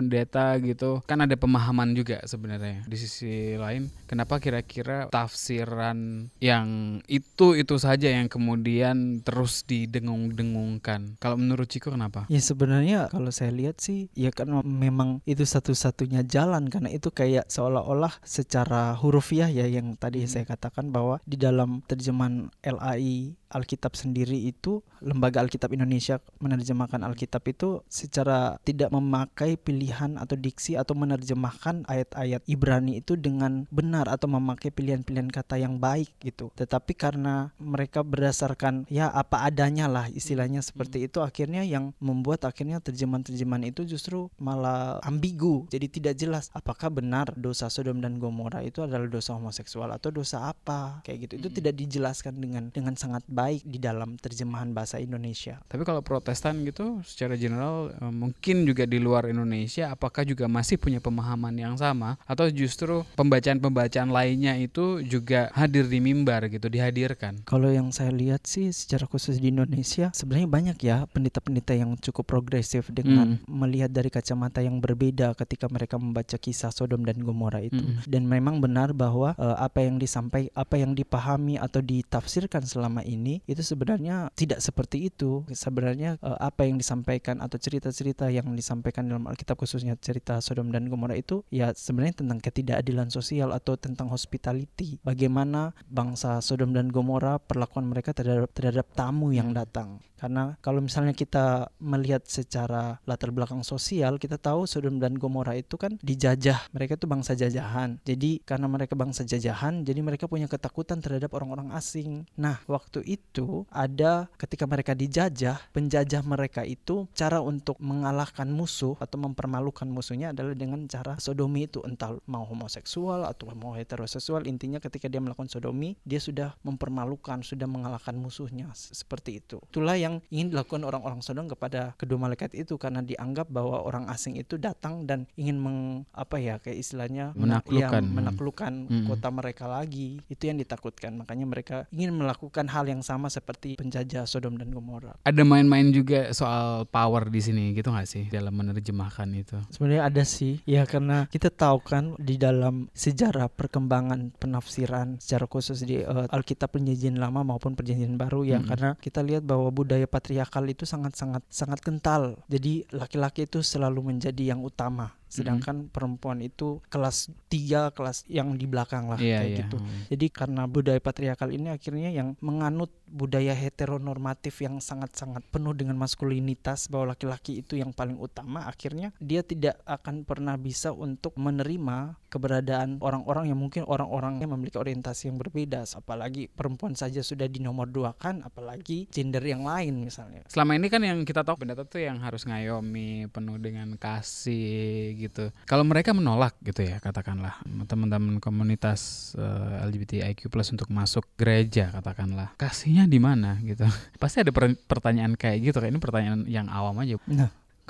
pendeta 0.00 0.56
gitu, 0.64 1.04
kan 1.04 1.20
ada 1.20 1.36
pemahaman 1.36 1.92
juga 1.92 2.24
sebenarnya. 2.24 2.84
Di 2.88 2.96
sisi 2.96 3.54
lain, 3.60 3.92
kenapa 4.08 4.40
kira-kira 4.40 5.12
tafsiran 5.12 6.30
yang 6.40 6.98
itu 7.06 7.52
itu 7.56 7.76
saja 7.76 8.08
yang 8.08 8.32
kemudian 8.32 9.20
terus 9.20 9.68
didengung-dengungkan? 9.68 11.20
Kalau 11.20 11.36
menurut 11.36 11.68
Ciko 11.68 11.89
kenapa? 11.90 12.26
Ya 12.30 12.40
sebenarnya 12.42 13.10
kalau 13.10 13.30
saya 13.34 13.50
lihat 13.54 13.82
sih 13.82 14.10
ya 14.14 14.30
karena 14.30 14.62
memang 14.62 15.22
itu 15.26 15.42
satu-satunya 15.42 16.22
jalan 16.26 16.70
karena 16.70 16.90
itu 16.92 17.10
kayak 17.10 17.50
seolah-olah 17.50 18.22
secara 18.22 18.94
hurufiah 18.98 19.50
ya 19.50 19.66
yang 19.66 19.94
tadi 19.98 20.24
saya 20.26 20.46
katakan 20.46 20.90
bahwa 20.94 21.18
di 21.24 21.36
dalam 21.40 21.82
terjemahan 21.86 22.52
LAI 22.62 23.40
Alkitab 23.50 23.98
sendiri 23.98 24.46
itu 24.46 24.78
lembaga 25.02 25.42
Alkitab 25.42 25.74
Indonesia 25.74 26.22
menerjemahkan 26.38 27.02
Alkitab 27.02 27.42
itu 27.50 27.82
secara 27.90 28.60
tidak 28.62 28.94
memakai 28.94 29.58
pilihan 29.58 30.14
atau 30.20 30.36
diksi 30.38 30.76
atau 30.76 30.94
menerjemahkan 30.94 31.88
ayat-ayat 31.88 32.44
Ibrani 32.46 33.00
itu 33.02 33.16
dengan 33.16 33.66
benar 33.72 34.06
atau 34.06 34.28
memakai 34.28 34.70
pilihan-pilihan 34.70 35.32
kata 35.32 35.56
yang 35.56 35.80
baik 35.80 36.12
gitu. 36.20 36.52
Tetapi 36.54 36.92
karena 36.94 37.50
mereka 37.56 38.04
berdasarkan 38.04 38.84
ya 38.86 39.08
apa 39.08 39.42
adanya 39.48 39.88
lah 39.88 40.06
istilahnya 40.12 40.60
seperti 40.60 41.08
itu 41.08 41.24
akhirnya 41.24 41.64
yang 41.64 41.79
membuat 41.98 42.44
akhirnya 42.44 42.78
terjemahan-terjemahan 42.84 43.72
itu 43.72 43.82
justru 43.88 44.28
malah 44.36 45.00
ambigu. 45.04 45.64
Jadi 45.72 45.86
tidak 45.88 46.14
jelas 46.20 46.52
apakah 46.52 46.92
benar 46.92 47.32
dosa 47.36 47.72
Sodom 47.72 48.04
dan 48.04 48.20
Gomora 48.20 48.60
itu 48.60 48.84
adalah 48.84 49.08
dosa 49.08 49.36
homoseksual 49.36 49.88
atau 49.96 50.12
dosa 50.12 50.52
apa 50.52 51.00
kayak 51.02 51.18
gitu. 51.28 51.34
Itu 51.40 51.48
tidak 51.48 51.74
dijelaskan 51.80 52.34
dengan 52.36 52.64
dengan 52.70 52.94
sangat 52.94 53.24
baik 53.30 53.64
di 53.64 53.78
dalam 53.80 54.20
terjemahan 54.20 54.74
bahasa 54.76 55.00
Indonesia. 55.00 55.58
Tapi 55.66 55.82
kalau 55.86 56.04
Protestan 56.04 56.62
gitu, 56.66 57.00
secara 57.06 57.38
general 57.38 57.94
eh, 57.94 58.12
mungkin 58.12 58.68
juga 58.68 58.84
di 58.84 58.98
luar 59.00 59.30
Indonesia, 59.30 59.92
apakah 59.92 60.26
juga 60.26 60.50
masih 60.50 60.76
punya 60.76 60.98
pemahaman 60.98 61.54
yang 61.56 61.74
sama, 61.78 62.20
atau 62.26 62.50
justru 62.50 63.06
pembacaan-pembacaan 63.14 64.10
lainnya 64.10 64.58
itu 64.58 65.00
juga 65.06 65.48
hadir 65.54 65.86
di 65.86 66.02
mimbar 66.02 66.50
gitu, 66.50 66.66
dihadirkan? 66.66 67.42
Kalau 67.46 67.70
yang 67.70 67.94
saya 67.94 68.10
lihat 68.10 68.44
sih 68.44 68.74
secara 68.74 69.06
khusus 69.06 69.38
di 69.38 69.52
Indonesia 69.54 70.10
sebenarnya 70.14 70.48
banyak 70.50 70.78
ya 70.82 70.96
pendeta-pendeta 71.10 71.69
yang 71.74 71.98
cukup 71.98 72.26
progresif 72.26 72.88
dengan 72.90 73.40
melihat 73.46 73.90
dari 73.90 74.08
kacamata 74.12 74.62
yang 74.62 74.78
berbeda 74.78 75.34
ketika 75.34 75.66
mereka 75.68 75.96
membaca 76.00 76.36
kisah 76.38 76.70
Sodom 76.70 77.02
dan 77.04 77.20
Gomora 77.20 77.60
itu. 77.60 77.80
Mm-mm. 77.80 78.06
Dan 78.06 78.26
memang 78.26 78.62
benar 78.62 78.94
bahwa 78.96 79.34
eh, 79.36 79.56
apa 79.58 79.84
yang 79.84 80.00
disampaikan, 80.00 80.52
apa 80.54 80.74
yang 80.78 80.92
dipahami 80.94 81.60
atau 81.60 81.82
ditafsirkan 81.82 82.64
selama 82.64 83.04
ini 83.04 83.44
itu 83.44 83.60
sebenarnya 83.60 84.32
tidak 84.38 84.62
seperti 84.64 85.12
itu. 85.12 85.44
Sebenarnya 85.50 86.16
eh, 86.20 86.38
apa 86.38 86.64
yang 86.64 86.80
disampaikan 86.80 87.44
atau 87.44 87.60
cerita-cerita 87.60 88.32
yang 88.32 88.52
disampaikan 88.56 89.10
dalam 89.10 89.28
Alkitab 89.28 89.60
khususnya 89.60 89.98
cerita 90.00 90.40
Sodom 90.40 90.72
dan 90.72 90.88
Gomora 90.88 91.18
itu 91.18 91.44
ya 91.52 91.74
sebenarnya 91.76 92.24
tentang 92.24 92.38
ketidakadilan 92.40 93.12
sosial 93.12 93.52
atau 93.52 93.76
tentang 93.76 94.08
hospitality. 94.08 95.02
Bagaimana 95.04 95.76
bangsa 95.90 96.40
Sodom 96.40 96.72
dan 96.72 96.88
Gomora 96.88 97.36
perlakuan 97.36 97.90
mereka 97.90 98.16
terhadap 98.16 98.52
terhadap 98.54 98.86
tamu 98.94 99.34
yang 99.34 99.52
datang. 99.52 100.00
Karena 100.20 100.52
kalau 100.60 100.84
misalnya 100.84 101.16
kita 101.16 101.59
melihat 101.82 102.24
secara 102.24 103.02
latar 103.04 103.34
belakang 103.34 103.60
sosial, 103.66 104.16
kita 104.16 104.40
tahu 104.40 104.64
Sodom 104.64 104.96
dan 105.02 105.18
Gomora 105.20 105.58
itu 105.58 105.76
kan 105.76 105.98
dijajah. 106.00 106.70
Mereka 106.72 106.96
itu 106.96 107.04
bangsa 107.10 107.36
jajahan. 107.36 107.98
Jadi 108.06 108.40
karena 108.46 108.70
mereka 108.70 108.94
bangsa 108.96 109.26
jajahan, 109.26 109.82
jadi 109.82 110.00
mereka 110.00 110.30
punya 110.30 110.46
ketakutan 110.46 111.02
terhadap 111.02 111.34
orang-orang 111.34 111.74
asing. 111.74 112.24
Nah, 112.38 112.62
waktu 112.70 113.02
itu 113.04 113.66
ada 113.74 114.30
ketika 114.38 114.64
mereka 114.64 114.94
dijajah, 114.94 115.58
penjajah 115.74 116.22
mereka 116.22 116.62
itu 116.62 117.10
cara 117.12 117.42
untuk 117.42 117.76
mengalahkan 117.82 118.46
musuh 118.46 118.94
atau 119.02 119.18
mempermalukan 119.18 119.90
musuhnya 119.90 120.30
adalah 120.30 120.54
dengan 120.54 120.86
cara 120.86 121.18
sodomi 121.18 121.66
itu 121.66 121.82
entah 121.82 122.14
mau 122.30 122.46
homoseksual 122.46 123.26
atau 123.26 123.50
mau 123.58 123.74
heteroseksual. 123.74 124.46
Intinya 124.46 124.78
ketika 124.78 125.10
dia 125.10 125.18
melakukan 125.18 125.50
sodomi, 125.50 125.98
dia 126.06 126.22
sudah 126.22 126.54
mempermalukan, 126.62 127.42
sudah 127.42 127.66
mengalahkan 127.66 128.14
musuhnya 128.14 128.70
seperti 128.74 129.42
itu. 129.42 129.58
Itulah 129.74 129.98
yang 129.98 130.22
ingin 130.30 130.54
dilakukan 130.54 130.86
orang-orang 130.86 131.18
Sodom 131.24 131.49
kepada 131.50 131.98
kedua 131.98 132.16
malaikat 132.20 132.54
itu 132.54 132.78
karena 132.78 133.02
dianggap 133.02 133.50
bahwa 133.50 133.82
orang 133.82 134.06
asing 134.06 134.38
itu 134.38 134.54
datang 134.54 135.02
dan 135.04 135.26
ingin 135.34 135.58
meng 135.58 135.78
apa 136.12 136.38
ya 136.38 136.56
kayak 136.56 136.78
istilahnya 136.78 137.34
mena- 137.34 137.58
Menaklukkan. 137.60 138.02
ya, 138.02 138.14
menaklukkan 138.14 138.72
Hmm. 138.86 139.06
kota 139.06 139.28
mereka 139.28 139.64
lagi. 139.66 140.22
Itu 140.26 140.46
yang 140.46 140.56
ditakutkan. 140.56 141.16
Makanya 141.16 141.44
mereka 141.44 141.76
ingin 141.90 142.14
melakukan 142.14 142.66
hal 142.66 142.86
yang 142.86 143.00
sama 143.00 143.26
seperti 143.26 143.74
penjajah 143.74 144.24
Sodom 144.24 144.54
dan 144.54 144.70
Gomora. 144.70 145.18
Ada 145.22 145.42
main-main 145.42 145.90
juga 145.90 146.30
soal 146.30 146.86
power 146.86 147.26
di 147.26 147.40
sini 147.40 147.72
gitu 147.72 147.90
nggak 147.90 148.06
sih 148.06 148.24
dalam 148.28 148.54
menerjemahkan 148.54 149.26
itu? 149.34 149.58
Sebenarnya 149.68 150.06
ada 150.06 150.22
sih, 150.22 150.62
ya 150.62 150.84
karena 150.84 151.26
kita 151.26 151.48
tahu 151.48 151.80
kan 151.80 152.14
di 152.16 152.36
dalam 152.36 152.86
sejarah 152.92 153.48
perkembangan 153.48 154.30
penafsiran 154.36 155.16
secara 155.18 155.46
khusus 155.46 155.80
di 155.80 155.98
eh, 155.98 156.26
Alkitab 156.28 156.70
Perjanjian 156.70 157.16
Lama 157.16 157.42
maupun 157.42 157.72
Perjanjian 157.72 158.14
Baru 158.14 158.44
ya, 158.44 158.60
Mm-mm. 158.60 158.68
karena 158.68 158.90
kita 158.94 159.20
lihat 159.20 159.42
bahwa 159.42 159.70
budaya 159.70 160.04
patriarkal 160.04 160.66
itu 160.66 160.84
sangat-sangat 160.84 161.39
sangat 161.48 161.80
kental. 161.80 162.42
Jadi 162.50 162.84
laki-laki 162.90 163.46
itu 163.46 163.62
selalu 163.62 164.12
menjadi 164.12 164.52
yang 164.52 164.60
utama, 164.60 165.14
sedangkan 165.30 165.86
perempuan 165.88 166.42
itu 166.42 166.82
kelas 166.90 167.30
tiga, 167.46 167.94
kelas 167.94 168.26
yang 168.26 168.58
di 168.58 168.66
belakang 168.66 169.06
lah 169.06 169.18
Iya, 169.18 169.42
kayak 169.42 169.50
iya. 169.50 169.58
gitu. 169.64 169.76
Hmm. 169.78 170.00
Jadi 170.10 170.26
karena 170.28 170.62
budaya 170.66 171.00
patriarkal 171.00 171.50
ini 171.54 171.70
akhirnya 171.70 172.10
yang 172.10 172.34
menganut 172.42 172.90
budaya 173.10 173.52
heteronormatif 173.52 174.62
yang 174.62 174.78
sangat-sangat 174.78 175.42
penuh 175.50 175.74
dengan 175.74 175.98
maskulinitas 175.98 176.86
bahwa 176.86 177.12
laki-laki 177.12 177.58
itu 177.60 177.74
yang 177.74 177.90
paling 177.90 178.16
utama 178.16 178.70
akhirnya 178.70 179.10
dia 179.18 179.42
tidak 179.42 179.82
akan 179.82 180.22
pernah 180.22 180.54
bisa 180.54 180.94
untuk 180.94 181.34
menerima 181.34 182.14
keberadaan 182.30 183.02
orang-orang 183.02 183.50
yang 183.50 183.58
mungkin 183.58 183.82
orang-orang 183.90 184.38
yang 184.38 184.54
memiliki 184.54 184.78
orientasi 184.78 185.28
yang 185.28 185.36
berbeda 185.42 185.82
apalagi 185.98 186.46
perempuan 186.46 186.94
saja 186.94 187.20
sudah 187.26 187.50
dinomor 187.50 187.90
dua 187.90 188.14
kan 188.14 188.46
apalagi 188.46 189.10
gender 189.10 189.42
yang 189.42 189.66
lain 189.66 190.06
misalnya 190.06 190.46
Selama 190.46 190.78
ini 190.78 190.86
kan 190.86 191.02
yang 191.02 191.26
kita 191.26 191.42
tahu 191.42 191.66
pendeta 191.66 191.82
tuh 191.82 191.98
yang 191.98 192.22
harus 192.22 192.46
ngayomi 192.46 193.26
penuh 193.34 193.58
dengan 193.58 193.98
kasih 193.98 195.18
gitu. 195.20 195.52
Kalau 195.68 195.84
mereka 195.84 196.16
menolak 196.16 196.56
gitu 196.64 196.80
ya 196.80 196.96
katakanlah 197.02 197.60
teman-teman 197.84 198.40
komunitas 198.40 199.32
eh, 199.36 199.84
LGBTIQ+ 199.84 200.48
untuk 200.48 200.88
masuk 200.88 201.28
gereja 201.36 201.92
katakanlah. 201.92 202.56
Kasihnya 202.56 203.04
di 203.04 203.20
mana 203.20 203.60
gitu. 203.60 203.84
Pasti 204.22 204.40
ada 204.40 204.52
per- 204.54 204.80
pertanyaan 204.88 205.36
kayak 205.36 205.58
gitu. 205.60 205.76
Kayak 205.78 205.92
ini 205.92 206.00
pertanyaan 206.00 206.40
yang 206.48 206.66
awam 206.72 206.96
aja. 207.04 207.20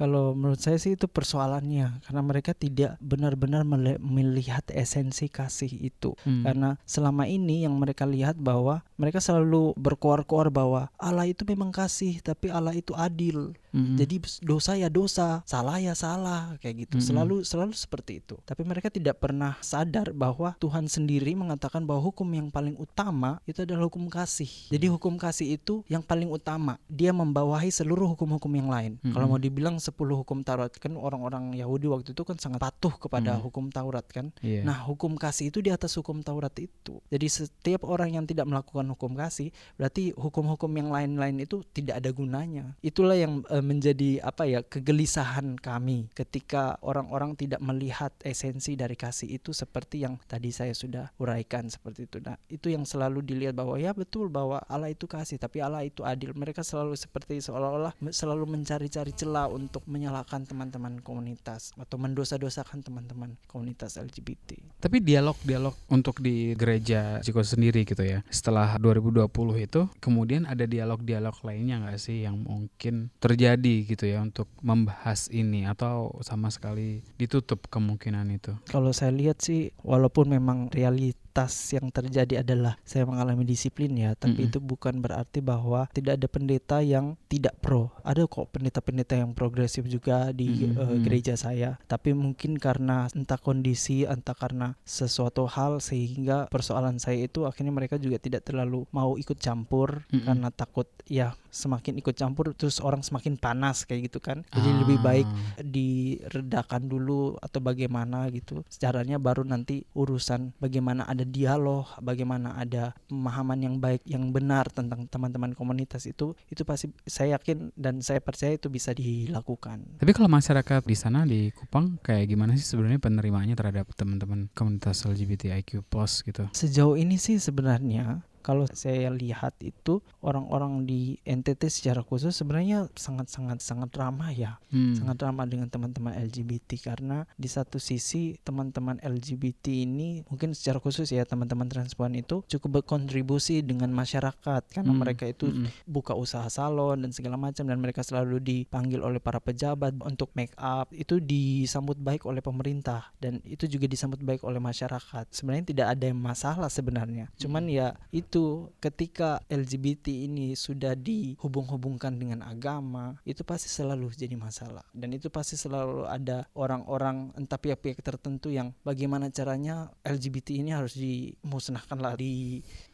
Kalau 0.00 0.32
menurut 0.32 0.56
saya 0.56 0.80
sih 0.80 0.96
itu 0.96 1.04
persoalannya 1.04 2.00
karena 2.08 2.22
mereka 2.24 2.56
tidak 2.56 2.96
benar-benar 3.04 3.68
melihat 4.00 4.64
esensi 4.72 5.28
kasih 5.28 5.68
itu. 5.92 6.16
Hmm. 6.24 6.40
Karena 6.40 6.80
selama 6.88 7.28
ini 7.28 7.68
yang 7.68 7.76
mereka 7.76 8.08
lihat 8.08 8.40
bahwa 8.40 8.80
mereka 8.96 9.20
selalu 9.20 9.76
berkoar-koar 9.76 10.48
bahwa 10.48 10.88
Allah 10.96 11.28
itu 11.28 11.44
memang 11.44 11.68
kasih, 11.68 12.24
tapi 12.24 12.48
Allah 12.48 12.72
itu 12.72 12.96
adil. 12.96 13.52
Mm-hmm. 13.70 13.96
Jadi 13.96 14.16
dosa 14.42 14.72
ya 14.74 14.88
dosa, 14.90 15.42
salah 15.46 15.78
ya 15.78 15.94
salah 15.94 16.58
kayak 16.58 16.86
gitu. 16.86 16.96
Mm-hmm. 16.98 17.10
Selalu 17.10 17.36
selalu 17.46 17.72
seperti 17.74 18.22
itu. 18.22 18.36
Tapi 18.42 18.62
mereka 18.66 18.90
tidak 18.90 19.22
pernah 19.22 19.56
sadar 19.62 20.10
bahwa 20.14 20.54
Tuhan 20.58 20.90
sendiri 20.90 21.32
mengatakan 21.38 21.86
bahwa 21.86 22.10
hukum 22.10 22.26
yang 22.30 22.48
paling 22.50 22.74
utama 22.76 23.38
itu 23.46 23.62
adalah 23.62 23.86
hukum 23.86 24.10
kasih. 24.10 24.50
Jadi 24.70 24.86
hukum 24.90 25.16
kasih 25.16 25.56
itu 25.56 25.82
yang 25.86 26.02
paling 26.02 26.28
utama. 26.28 26.76
Dia 26.90 27.14
membawahi 27.14 27.70
seluruh 27.70 28.14
hukum-hukum 28.14 28.50
yang 28.54 28.68
lain. 28.68 28.92
Mm-hmm. 28.98 29.14
Kalau 29.14 29.26
mau 29.30 29.40
dibilang 29.40 29.76
10 29.78 29.94
hukum 29.94 30.42
Taurat 30.42 30.72
kan 30.74 30.92
orang-orang 30.98 31.54
Yahudi 31.54 31.86
waktu 31.86 32.12
itu 32.12 32.22
kan 32.26 32.36
sangat 32.36 32.60
patuh 32.60 32.94
kepada 32.98 33.38
mm-hmm. 33.38 33.46
hukum 33.46 33.64
Taurat 33.70 34.06
kan. 34.10 34.34
Yeah. 34.42 34.66
Nah, 34.66 34.82
hukum 34.84 35.14
kasih 35.16 35.54
itu 35.54 35.62
di 35.62 35.70
atas 35.70 35.94
hukum 35.96 36.20
Taurat 36.20 36.52
itu. 36.58 36.98
Jadi 37.08 37.26
setiap 37.30 37.86
orang 37.86 38.18
yang 38.18 38.24
tidak 38.26 38.50
melakukan 38.50 38.84
hukum 38.92 39.14
kasih 39.14 39.54
berarti 39.78 40.12
hukum-hukum 40.16 40.70
yang 40.74 40.88
lain-lain 40.90 41.44
itu 41.44 41.62
tidak 41.70 42.02
ada 42.02 42.10
gunanya. 42.10 42.74
Itulah 42.82 43.16
yang 43.16 43.44
uh, 43.48 43.59
menjadi 43.64 44.20
apa 44.24 44.44
ya 44.44 44.60
kegelisahan 44.64 45.56
kami 45.56 46.12
ketika 46.12 46.76
orang-orang 46.84 47.36
tidak 47.36 47.60
melihat 47.64 48.12
esensi 48.22 48.76
dari 48.76 48.94
kasih 48.94 49.30
itu 49.36 49.56
seperti 49.56 50.04
yang 50.04 50.16
tadi 50.28 50.52
saya 50.52 50.76
sudah 50.76 51.10
uraikan 51.16 51.66
seperti 51.66 52.06
itu. 52.06 52.18
Nah, 52.22 52.36
itu 52.48 52.72
yang 52.72 52.84
selalu 52.84 53.24
dilihat 53.24 53.56
bahwa 53.56 53.76
ya 53.80 53.90
betul 53.92 54.30
bahwa 54.30 54.62
Allah 54.70 54.92
itu 54.92 55.10
kasih, 55.10 55.36
tapi 55.36 55.60
Allah 55.60 55.82
itu 55.82 56.06
adil. 56.06 56.32
Mereka 56.32 56.62
selalu 56.62 56.94
seperti 56.94 57.42
seolah-olah 57.42 57.96
selalu 58.14 58.46
mencari-cari 58.46 59.12
celah 59.12 59.50
untuk 59.50 59.84
menyalahkan 59.90 60.46
teman-teman 60.46 61.02
komunitas 61.02 61.74
atau 61.76 61.96
mendosa-dosakan 61.96 62.86
teman-teman 62.86 63.34
komunitas 63.50 63.98
LGBT. 63.98 64.78
Tapi 64.78 65.02
dialog-dialog 65.02 65.74
untuk 65.90 66.22
di 66.22 66.54
gereja 66.54 67.18
Ciko 67.20 67.42
sendiri 67.42 67.82
gitu 67.82 68.00
ya. 68.00 68.22
Setelah 68.30 68.78
2020 68.78 69.26
itu 69.58 69.90
kemudian 69.98 70.46
ada 70.46 70.64
dialog-dialog 70.64 71.36
lainnya 71.42 71.82
nggak 71.82 71.98
sih 72.00 72.22
yang 72.22 72.40
mungkin 72.46 73.10
terjadi 73.18 73.49
terjadi 73.50 73.74
gitu 73.82 74.04
ya 74.06 74.22
untuk 74.22 74.46
membahas 74.62 75.26
ini 75.34 75.66
atau 75.66 76.14
sama 76.22 76.54
sekali 76.54 77.02
ditutup 77.18 77.66
kemungkinan 77.66 78.30
itu? 78.30 78.54
Kalau 78.70 78.94
saya 78.94 79.10
lihat 79.10 79.42
sih 79.42 79.74
walaupun 79.82 80.30
memang 80.30 80.70
realita 80.70 81.29
realitas 81.30 81.54
yang 81.70 81.86
terjadi 81.94 82.42
adalah 82.42 82.74
saya 82.82 83.06
mengalami 83.06 83.46
disiplin 83.46 83.94
ya, 83.94 84.18
tapi 84.18 84.34
mm 84.34 84.42
-hmm. 84.42 84.50
itu 84.50 84.58
bukan 84.58 84.98
berarti 84.98 85.38
bahwa 85.38 85.86
tidak 85.94 86.18
ada 86.18 86.26
pendeta 86.26 86.78
yang 86.82 87.14
tidak 87.30 87.54
pro. 87.62 87.94
Ada 88.02 88.26
kok 88.26 88.50
pendeta-pendeta 88.50 89.14
yang 89.14 89.30
progresif 89.30 89.86
juga 89.86 90.34
di 90.34 90.50
mm 90.50 90.74
-hmm. 90.74 90.82
uh, 90.82 90.98
gereja 91.06 91.38
saya, 91.38 91.78
tapi 91.86 92.10
mungkin 92.18 92.58
karena 92.58 93.06
entah 93.14 93.38
kondisi, 93.38 94.02
entah 94.02 94.34
karena 94.34 94.74
sesuatu 94.82 95.46
hal 95.46 95.78
sehingga 95.78 96.50
persoalan 96.50 96.98
saya 96.98 97.22
itu 97.22 97.46
akhirnya 97.46 97.70
mereka 97.70 97.94
juga 97.94 98.18
tidak 98.18 98.42
terlalu 98.42 98.82
mau 98.90 99.14
ikut 99.14 99.38
campur 99.38 100.02
mm 100.10 100.10
-hmm. 100.10 100.26
karena 100.26 100.48
takut 100.50 100.90
ya 101.06 101.38
semakin 101.50 101.98
ikut 101.98 102.14
campur 102.14 102.54
terus 102.54 102.78
orang 102.78 103.02
semakin 103.02 103.38
panas 103.38 103.86
kayak 103.86 104.10
gitu 104.10 104.18
kan. 104.22 104.42
Jadi 104.50 104.70
ah. 104.70 104.76
lebih 104.82 104.98
baik 105.02 105.28
diredakan 105.62 106.86
dulu 106.86 107.38
atau 107.38 107.58
bagaimana 107.62 108.30
gitu. 108.34 108.62
Secaranya 108.70 109.18
baru 109.18 109.42
nanti 109.42 109.82
urusan 109.94 110.54
bagaimana 110.62 111.04
ada 111.10 111.19
ada 111.20 111.28
dialog, 111.28 111.84
bagaimana 112.00 112.56
ada 112.56 112.96
pemahaman 113.12 113.60
yang 113.60 113.76
baik, 113.76 114.00
yang 114.08 114.32
benar 114.32 114.72
tentang 114.72 115.04
teman-teman 115.04 115.52
komunitas 115.52 116.08
itu, 116.08 116.32
itu 116.48 116.64
pasti 116.64 116.88
saya 117.04 117.36
yakin 117.36 117.76
dan 117.76 118.00
saya 118.00 118.24
percaya 118.24 118.56
itu 118.56 118.72
bisa 118.72 118.96
dilakukan. 118.96 120.00
Tapi 120.00 120.12
kalau 120.16 120.32
masyarakat 120.32 120.80
di 120.88 120.96
sana 120.96 121.28
di 121.28 121.52
Kupang 121.52 122.00
kayak 122.00 122.32
gimana 122.32 122.56
sih 122.56 122.64
sebenarnya 122.64 122.96
penerimanya 122.96 123.52
terhadap 123.52 123.92
teman-teman 123.92 124.48
komunitas 124.56 125.04
LGBTIQ+ 125.04 125.84
gitu? 126.24 126.48
Sejauh 126.56 126.96
ini 126.96 127.20
sih 127.20 127.36
sebenarnya 127.36 128.24
kalau 128.40 128.64
saya 128.72 129.08
lihat 129.12 129.56
itu 129.60 130.00
orang-orang 130.24 130.84
di 130.88 131.16
NTT 131.24 131.68
secara 131.68 132.00
khusus 132.04 132.36
sebenarnya 132.36 132.88
sangat-sangat 132.96 133.60
sangat 133.60 133.90
ramah 133.96 134.32
ya 134.32 134.60
hmm. 134.72 135.00
sangat 135.00 135.16
ramah 135.24 135.48
dengan 135.48 135.68
teman-teman 135.68 136.16
LGBT 136.16 136.80
karena 136.80 137.24
di 137.36 137.48
satu 137.48 137.76
sisi 137.76 138.36
teman-teman 138.44 139.00
LGBT 139.00 139.84
ini 139.84 140.24
mungkin 140.28 140.52
secara 140.52 140.80
khusus 140.80 141.08
ya 141.12 141.24
teman-teman 141.24 141.68
transpuan 141.68 142.12
itu 142.16 142.44
cukup 142.46 142.80
berkontribusi 142.80 143.64
dengan 143.64 143.92
masyarakat 143.92 144.62
karena 144.70 144.92
hmm. 144.92 145.00
mereka 145.00 145.24
itu 145.28 145.50
hmm. 145.50 145.88
buka 145.88 146.16
usaha 146.16 146.46
salon 146.48 147.04
dan 147.04 147.10
segala 147.12 147.36
macam 147.40 147.66
dan 147.66 147.78
mereka 147.80 148.04
selalu 148.04 148.40
dipanggil 148.40 149.02
oleh 149.02 149.18
para 149.18 149.42
pejabat 149.42 149.96
untuk 150.00 150.32
make 150.36 150.54
up 150.56 150.88
itu 150.94 151.18
disambut 151.20 151.98
baik 151.98 152.24
oleh 152.24 152.40
pemerintah 152.40 153.12
dan 153.18 153.42
itu 153.44 153.66
juga 153.66 153.90
disambut 153.90 154.22
baik 154.22 154.46
oleh 154.46 154.62
masyarakat 154.62 155.26
sebenarnya 155.32 155.66
tidak 155.74 155.86
ada 155.98 156.04
yang 156.08 156.20
masalah 156.20 156.70
sebenarnya 156.70 157.26
cuman 157.36 157.66
hmm. 157.66 157.74
ya 157.74 157.88
itu 158.14 158.29
itu 158.30 158.70
ketika 158.78 159.42
LGBT 159.50 160.30
ini 160.30 160.54
sudah 160.54 160.94
dihubung-hubungkan 160.94 162.14
dengan 162.14 162.46
agama 162.46 163.18
itu 163.26 163.42
pasti 163.42 163.66
selalu 163.66 164.06
jadi 164.14 164.38
masalah. 164.38 164.86
Dan 164.94 165.18
itu 165.18 165.26
pasti 165.34 165.58
selalu 165.58 166.06
ada 166.06 166.46
orang-orang 166.54 167.34
entah 167.34 167.58
pihak-pihak 167.58 167.98
tertentu 168.06 168.54
yang 168.54 168.70
bagaimana 168.86 169.34
caranya 169.34 169.90
LGBT 170.06 170.62
ini 170.62 170.70
harus 170.70 170.94
dimusnahkan 170.94 171.98
lah 171.98 172.14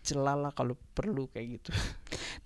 dicelalah 0.06 0.54
kalau 0.54 0.78
perlu 0.94 1.26
kayak 1.34 1.58
gitu 1.58 1.74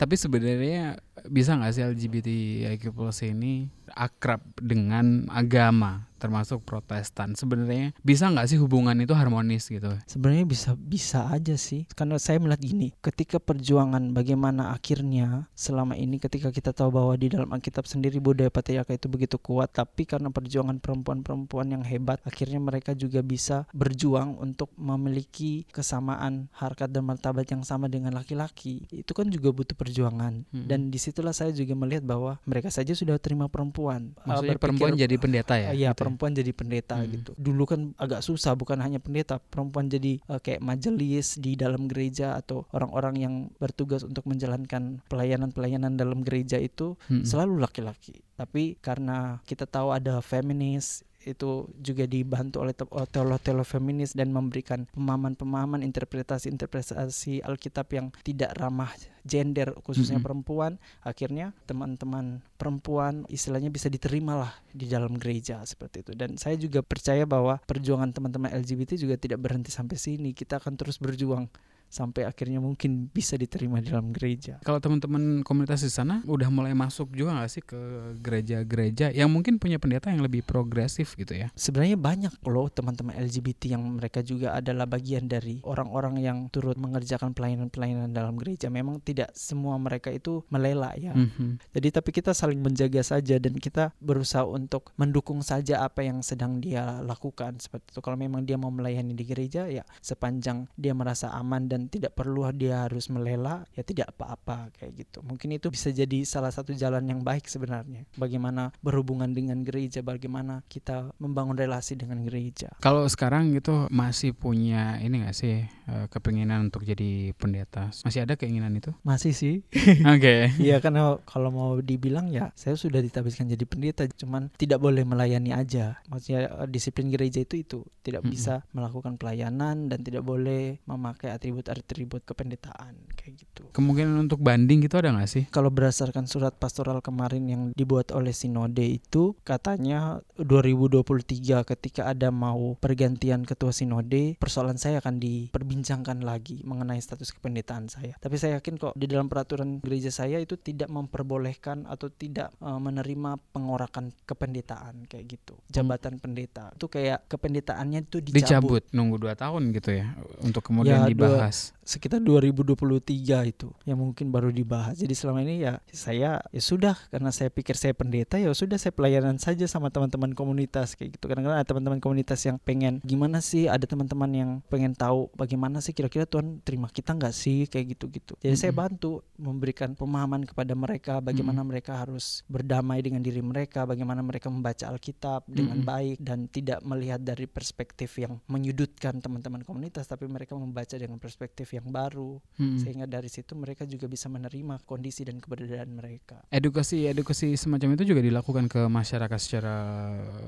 tapi 0.01 0.17
sebenarnya 0.17 0.97
bisa 1.29 1.61
nggak 1.61 1.73
sih 1.77 1.85
LGBTIQ 1.85 2.97
plus 2.97 3.21
ini 3.21 3.69
akrab 3.93 4.41
dengan 4.57 5.29
agama 5.29 6.11
termasuk 6.21 6.63
Protestan. 6.69 7.33
Sebenarnya 7.33 7.97
bisa 8.05 8.29
nggak 8.29 8.47
sih 8.53 8.61
hubungan 8.61 8.93
itu 9.01 9.17
harmonis 9.17 9.73
gitu? 9.73 9.89
Sebenarnya 10.05 10.45
bisa 10.45 10.77
bisa 10.77 11.33
aja 11.33 11.57
sih. 11.57 11.89
Karena 11.97 12.21
saya 12.21 12.37
melihat 12.37 12.61
gini, 12.61 12.93
ketika 13.01 13.41
perjuangan 13.41 14.13
bagaimana 14.13 14.77
akhirnya 14.77 15.49
selama 15.57 15.97
ini 15.97 16.21
ketika 16.21 16.53
kita 16.53 16.77
tahu 16.77 16.93
bahwa 16.93 17.17
di 17.17 17.33
dalam 17.33 17.49
Alkitab 17.49 17.89
sendiri 17.89 18.21
budaya 18.21 18.53
patriarka 18.53 18.93
itu 18.93 19.09
begitu 19.09 19.41
kuat, 19.41 19.73
tapi 19.73 20.05
karena 20.05 20.29
perjuangan 20.29 20.77
perempuan-perempuan 20.79 21.73
yang 21.73 21.83
hebat, 21.89 22.21
akhirnya 22.29 22.61
mereka 22.61 22.93
juga 22.93 23.25
bisa 23.25 23.65
berjuang 23.73 24.37
untuk 24.37 24.69
memiliki 24.77 25.65
kesamaan 25.73 26.53
harkat 26.53 26.93
dan 26.93 27.09
martabat 27.09 27.49
yang 27.51 27.67
sama 27.67 27.91
dengan 27.91 28.15
laki-laki. 28.15 28.87
Itu 28.91 29.13
kan 29.13 29.29
juga 29.29 29.51
butuh 29.51 29.75
perjuangan. 29.75 30.47
Hmm. 30.49 30.67
Dan 30.67 30.89
di 30.89 30.99
situlah 30.99 31.35
saya 31.35 31.51
juga 31.51 31.75
melihat 31.75 32.07
bahwa 32.07 32.39
mereka 32.47 32.71
saja 32.71 32.95
sudah 32.95 33.19
terima 33.19 33.51
perempuan. 33.51 34.15
Maksudnya 34.23 34.57
uh, 34.57 34.63
perempuan 34.63 34.95
jadi 34.95 35.17
pendeta 35.19 35.55
ya? 35.59 35.71
Iya, 35.75 35.91
gitu 35.93 36.01
perempuan 36.01 36.33
jadi 36.33 36.53
pendeta 36.55 36.97
hmm. 36.99 37.09
gitu. 37.11 37.31
Dulu 37.35 37.63
kan 37.67 37.81
agak 37.99 38.23
susah 38.23 38.55
bukan 38.55 38.79
hanya 38.81 39.03
pendeta, 39.03 39.43
perempuan 39.43 39.91
jadi 39.91 40.23
uh, 40.31 40.39
kayak 40.39 40.63
majelis 40.63 41.37
di 41.37 41.59
dalam 41.59 41.91
gereja 41.91 42.39
atau 42.39 42.65
orang-orang 42.71 43.15
yang 43.19 43.35
bertugas 43.59 44.07
untuk 44.07 44.25
menjalankan 44.31 45.03
pelayanan-pelayanan 45.11 45.99
dalam 45.99 46.23
gereja 46.23 46.57
itu 46.57 46.95
hmm. 47.11 47.27
selalu 47.27 47.61
laki-laki. 47.61 48.23
Tapi 48.41 48.81
karena 48.81 49.45
kita 49.45 49.69
tahu 49.69 49.93
ada 49.93 50.25
feminis 50.25 51.05
itu 51.25 51.69
juga 51.77 52.09
dibantu 52.09 52.65
oleh 52.65 52.73
teolog-teolog 52.73 53.69
feminis 53.69 54.17
dan 54.17 54.33
memberikan 54.33 54.89
pemahaman-pemahaman 54.97 55.85
interpretasi-interpretasi 55.85 57.45
Alkitab 57.45 57.93
yang 57.93 58.09
tidak 58.25 58.57
ramah 58.57 58.89
gender 59.29 59.77
khususnya 59.85 60.17
mm 60.17 60.25
-hmm. 60.25 60.25
perempuan. 60.25 60.73
Akhirnya 61.05 61.53
teman-teman 61.69 62.41
perempuan 62.57 63.29
istilahnya 63.29 63.69
bisa 63.69 63.93
diterima 63.93 64.41
lah 64.41 64.53
di 64.73 64.89
dalam 64.89 65.21
gereja 65.21 65.61
seperti 65.69 66.09
itu. 66.09 66.13
Dan 66.17 66.41
saya 66.41 66.57
juga 66.57 66.81
percaya 66.81 67.29
bahwa 67.29 67.61
perjuangan 67.69 68.17
teman-teman 68.17 68.57
LGBT 68.57 68.97
juga 68.97 69.21
tidak 69.21 69.45
berhenti 69.45 69.69
sampai 69.69 70.01
sini. 70.01 70.33
Kita 70.33 70.57
akan 70.57 70.81
terus 70.81 70.97
berjuang 70.97 71.53
sampai 71.91 72.23
akhirnya 72.25 72.63
mungkin 72.63 73.11
bisa 73.11 73.35
diterima 73.35 73.83
di 73.83 73.91
dalam 73.91 74.15
gereja. 74.15 74.63
Kalau 74.63 74.79
teman-teman 74.79 75.43
komunitas 75.43 75.83
di 75.83 75.91
sana 75.91 76.23
udah 76.25 76.49
mulai 76.49 76.73
masuk 76.73 77.11
juga 77.13 77.35
nggak 77.35 77.51
sih 77.51 77.65
ke 77.67 77.81
gereja-gereja 78.23 79.11
yang 79.11 79.29
mungkin 79.29 79.59
punya 79.59 79.83
pendeta 79.83 80.09
yang 80.09 80.23
lebih 80.23 80.47
progresif 80.47 81.19
gitu 81.19 81.35
ya? 81.35 81.51
Sebenarnya 81.59 81.99
banyak 81.99 82.33
loh 82.47 82.71
teman-teman 82.71 83.19
LGBT 83.19 83.75
yang 83.75 83.83
mereka 83.99 84.23
juga 84.23 84.55
adalah 84.55 84.87
bagian 84.87 85.27
dari 85.27 85.59
orang-orang 85.67 86.23
yang 86.23 86.47
turut 86.49 86.79
mengerjakan 86.79 87.35
pelayanan-pelayanan 87.35 88.15
dalam 88.15 88.39
gereja. 88.39 88.71
Memang 88.71 89.03
tidak 89.03 89.35
semua 89.35 89.75
mereka 89.83 90.15
itu 90.15 90.47
melela 90.47 90.95
ya. 90.95 91.11
Mm-hmm. 91.11 91.75
Jadi 91.75 91.89
tapi 91.91 92.11
kita 92.15 92.31
saling 92.31 92.63
menjaga 92.63 93.03
saja 93.03 93.37
dan 93.43 93.59
kita 93.59 93.91
berusaha 93.99 94.47
untuk 94.47 94.95
mendukung 94.95 95.43
saja 95.43 95.83
apa 95.83 96.07
yang 96.07 96.23
sedang 96.23 96.63
dia 96.63 97.03
lakukan 97.03 97.59
seperti 97.59 97.97
itu. 97.97 98.01
Kalau 98.01 98.15
memang 98.15 98.47
dia 98.47 98.55
mau 98.55 98.71
melayani 98.71 99.17
di 99.17 99.25
gereja 99.27 99.67
ya 99.67 99.83
sepanjang 99.99 100.71
dia 100.77 100.93
merasa 100.93 101.33
aman 101.35 101.67
dan 101.67 101.80
dan 101.81 101.89
tidak 101.89 102.13
perlu 102.13 102.45
dia 102.53 102.85
harus 102.85 103.09
melela 103.09 103.65
ya 103.73 103.81
tidak 103.81 104.13
apa-apa 104.13 104.69
kayak 104.77 104.93
gitu. 105.01 105.25
Mungkin 105.25 105.57
itu 105.57 105.73
bisa 105.73 105.89
jadi 105.89 106.29
salah 106.29 106.53
satu 106.53 106.77
jalan 106.77 107.09
yang 107.09 107.25
baik 107.25 107.49
sebenarnya. 107.49 108.05
Bagaimana 108.21 108.77
berhubungan 108.85 109.33
dengan 109.33 109.65
gereja 109.65 110.05
bagaimana 110.05 110.61
kita 110.69 111.17
membangun 111.17 111.57
relasi 111.57 111.97
dengan 111.97 112.21
gereja. 112.21 112.69
Kalau 112.85 113.09
sekarang 113.09 113.57
gitu 113.57 113.89
masih 113.89 114.37
punya 114.37 115.01
ini 115.01 115.25
gak 115.25 115.33
sih 115.33 115.65
eh, 115.65 116.07
kepinginan 116.13 116.69
untuk 116.69 116.85
jadi 116.85 117.33
pendeta? 117.41 117.89
Masih 118.05 118.29
ada 118.29 118.37
keinginan 118.37 118.77
itu? 118.77 118.93
Masih 119.01 119.33
sih. 119.33 119.65
Oke. 120.05 120.21
Okay. 120.21 120.41
iya 120.61 120.85
karena 120.85 121.17
kalau 121.25 121.49
mau 121.49 121.71
dibilang 121.81 122.29
ya 122.29 122.53
saya 122.53 122.77
sudah 122.77 123.01
ditabiskan 123.01 123.49
jadi 123.49 123.65
pendeta 123.65 124.05
cuman 124.05 124.53
tidak 124.61 124.85
boleh 124.85 125.09
melayani 125.09 125.57
aja. 125.57 125.97
Maksudnya 126.13 126.45
eh, 126.45 126.69
disiplin 126.69 127.09
gereja 127.09 127.41
itu 127.41 127.57
itu. 127.57 127.81
Tidak 128.05 128.21
mm 128.21 128.29
-hmm. 128.29 128.35
bisa 128.37 128.55
melakukan 128.77 129.17
pelayanan 129.17 129.89
dan 129.89 130.05
tidak 130.05 130.27
boleh 130.27 130.77
memakai 130.85 131.33
atribut 131.33 131.70
atribut-atribut 131.71 132.23
kependetaan 132.25 132.95
kayak 133.15 133.35
gitu. 133.39 133.63
Kemungkinan 133.71 134.17
untuk 134.19 134.41
banding 134.41 134.83
gitu 134.83 134.97
ada 134.97 135.13
nggak 135.13 135.29
sih? 135.29 135.45
Kalau 135.49 135.69
berdasarkan 135.69 136.25
surat 136.25 136.57
pastoral 136.57 136.99
kemarin 136.99 137.45
yang 137.47 137.63
dibuat 137.77 138.11
oleh 138.11 138.33
Sinode 138.33 138.83
itu 138.83 139.37
katanya 139.45 140.19
2023 140.37 141.63
ketika 141.63 142.09
ada 142.09 142.33
mau 142.33 142.75
pergantian 142.77 143.45
ketua 143.45 143.71
Sinode, 143.71 144.35
persoalan 144.41 144.81
saya 144.81 144.99
akan 144.99 145.21
diperbincangkan 145.21 146.25
lagi 146.25 146.65
mengenai 146.65 146.99
status 146.99 147.31
kependetaan 147.31 147.87
saya. 147.87 148.17
Tapi 148.17 148.35
saya 148.35 148.59
yakin 148.59 148.81
kok 148.81 148.95
di 148.97 149.07
dalam 149.07 149.29
peraturan 149.29 149.79
gereja 149.79 150.09
saya 150.09 150.41
itu 150.41 150.57
tidak 150.57 150.89
memperbolehkan 150.89 151.85
atau 151.87 152.09
tidak 152.09 152.51
uh, 152.59 152.81
menerima 152.81 153.37
pengorakan 153.53 154.11
kependetaan 154.25 155.05
kayak 155.05 155.37
gitu. 155.37 155.55
Jabatan 155.69 156.17
pendeta 156.17 156.73
itu 156.73 156.89
kayak 156.89 157.29
kependetaannya 157.29 158.09
itu 158.09 158.25
dicabut. 158.25 158.41
Dicabut 158.41 158.83
nunggu 158.97 159.17
dua 159.21 159.35
tahun 159.37 159.71
gitu 159.77 159.93
ya 159.93 160.17
untuk 160.41 160.65
kemudian 160.65 161.05
Ya, 161.05 161.07
dua- 161.07 161.13
dibahas. 161.13 161.60
Sekitar 161.91 162.23
2023 162.23 163.51
itu 163.51 163.75
yang 163.83 163.99
mungkin 163.99 164.31
baru 164.31 164.55
dibahas. 164.55 164.95
Jadi 164.95 165.11
selama 165.11 165.43
ini 165.43 165.67
ya 165.67 165.83
saya 165.91 166.39
ya 166.55 166.63
sudah 166.63 166.95
karena 167.11 167.35
saya 167.35 167.51
pikir 167.51 167.75
saya 167.75 167.91
pendeta 167.99 168.39
ya 168.39 168.55
sudah 168.55 168.79
saya 168.79 168.95
pelayanan 168.95 169.43
saja 169.43 169.67
sama 169.67 169.91
teman-teman 169.91 170.31
komunitas 170.39 170.95
kayak 170.95 171.19
gitu. 171.19 171.27
Kadang-kadang 171.27 171.59
ada 171.59 171.67
teman-teman 171.67 171.99
komunitas 171.99 172.39
yang 172.47 172.63
pengen 172.63 173.03
gimana 173.03 173.43
sih 173.43 173.67
ada 173.67 173.83
teman-teman 173.91 174.31
yang 174.31 174.51
pengen 174.71 174.95
tahu 174.95 175.27
bagaimana 175.35 175.83
sih 175.83 175.91
kira-kira 175.91 176.31
Tuhan 176.31 176.63
terima 176.63 176.87
kita 176.87 177.19
nggak 177.19 177.35
sih 177.35 177.67
kayak 177.67 177.99
gitu-gitu. 177.99 178.39
Jadi 178.39 178.55
saya 178.55 178.71
Mm-mm. 178.71 178.83
bantu 178.87 179.13
memberikan 179.35 179.99
pemahaman 179.99 180.47
kepada 180.47 180.79
mereka 180.79 181.19
bagaimana 181.19 181.67
mereka 181.67 181.99
harus 181.99 182.47
berdamai 182.47 183.03
dengan 183.03 183.19
diri 183.19 183.43
mereka, 183.43 183.83
bagaimana 183.83 184.23
mereka 184.23 184.47
membaca 184.47 184.87
Alkitab 184.87 185.51
dengan 185.51 185.83
Mm-mm. 185.83 185.91
baik 185.91 186.17
dan 186.23 186.47
tidak 186.47 186.79
melihat 186.87 187.19
dari 187.19 187.51
perspektif 187.51 188.15
yang 188.23 188.39
menyudutkan 188.47 189.19
teman-teman 189.19 189.67
komunitas 189.67 190.07
tapi 190.07 190.31
mereka 190.31 190.55
membaca 190.55 190.95
dengan 190.95 191.19
perspektif 191.19 191.50
yang 191.59 191.89
baru 191.91 192.39
Mm-mm. 192.57 192.79
sehingga 192.79 193.07
dari 193.11 193.27
situ 193.27 193.53
mereka 193.59 193.85
juga 193.85 194.07
bisa 194.07 194.31
menerima 194.31 194.85
kondisi 194.87 195.27
dan 195.27 195.43
keberadaan 195.43 195.99
mereka 195.99 196.47
Edukasi 196.49 197.11
edukasi 197.11 197.59
semacam 197.59 197.99
itu 197.99 198.15
juga 198.15 198.21
dilakukan 198.23 198.71
ke 198.71 198.87
masyarakat 198.87 199.39
secara 199.41 199.75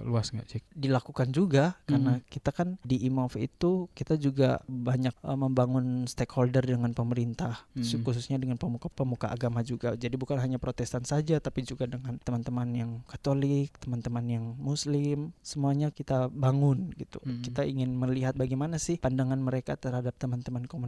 luas 0.07 0.31
nggak 0.31 0.47
cik? 0.49 0.63
dilakukan 0.73 1.29
juga 1.35 1.77
karena 1.89 2.21
Mm-mm. 2.21 2.31
kita 2.31 2.51
kan 2.55 2.79
di 2.87 3.03
IMOV 3.09 3.35
itu 3.43 3.89
kita 3.97 4.15
juga 4.21 4.63
banyak 4.69 5.13
eh, 5.13 5.39
membangun 5.39 6.07
stakeholder 6.07 6.63
dengan 6.63 6.95
pemerintah 6.95 7.65
Mm-mm. 7.75 8.05
khususnya 8.05 8.39
dengan 8.39 8.61
pemuka-pemuka 8.61 9.33
agama 9.33 9.65
juga 9.67 9.99
jadi 9.99 10.15
bukan 10.15 10.39
hanya 10.39 10.63
Protestan 10.63 11.03
saja 11.03 11.41
tapi 11.43 11.67
juga 11.67 11.89
dengan 11.89 12.21
teman-teman 12.23 12.69
yang 12.73 12.91
Katolik 13.09 13.75
teman-teman 13.83 14.25
yang 14.29 14.45
Muslim 14.61 15.35
semuanya 15.43 15.91
kita 15.91 16.29
bangun 16.31 16.93
gitu 17.01 17.19
Mm-mm. 17.25 17.43
kita 17.43 17.65
ingin 17.65 17.97
melihat 17.97 18.37
bagaimana 18.37 18.77
sih 18.77 19.01
pandangan 19.01 19.41
mereka 19.41 19.75
terhadap 19.75 20.15
teman-teman 20.21 20.69
komunitas 20.69 20.82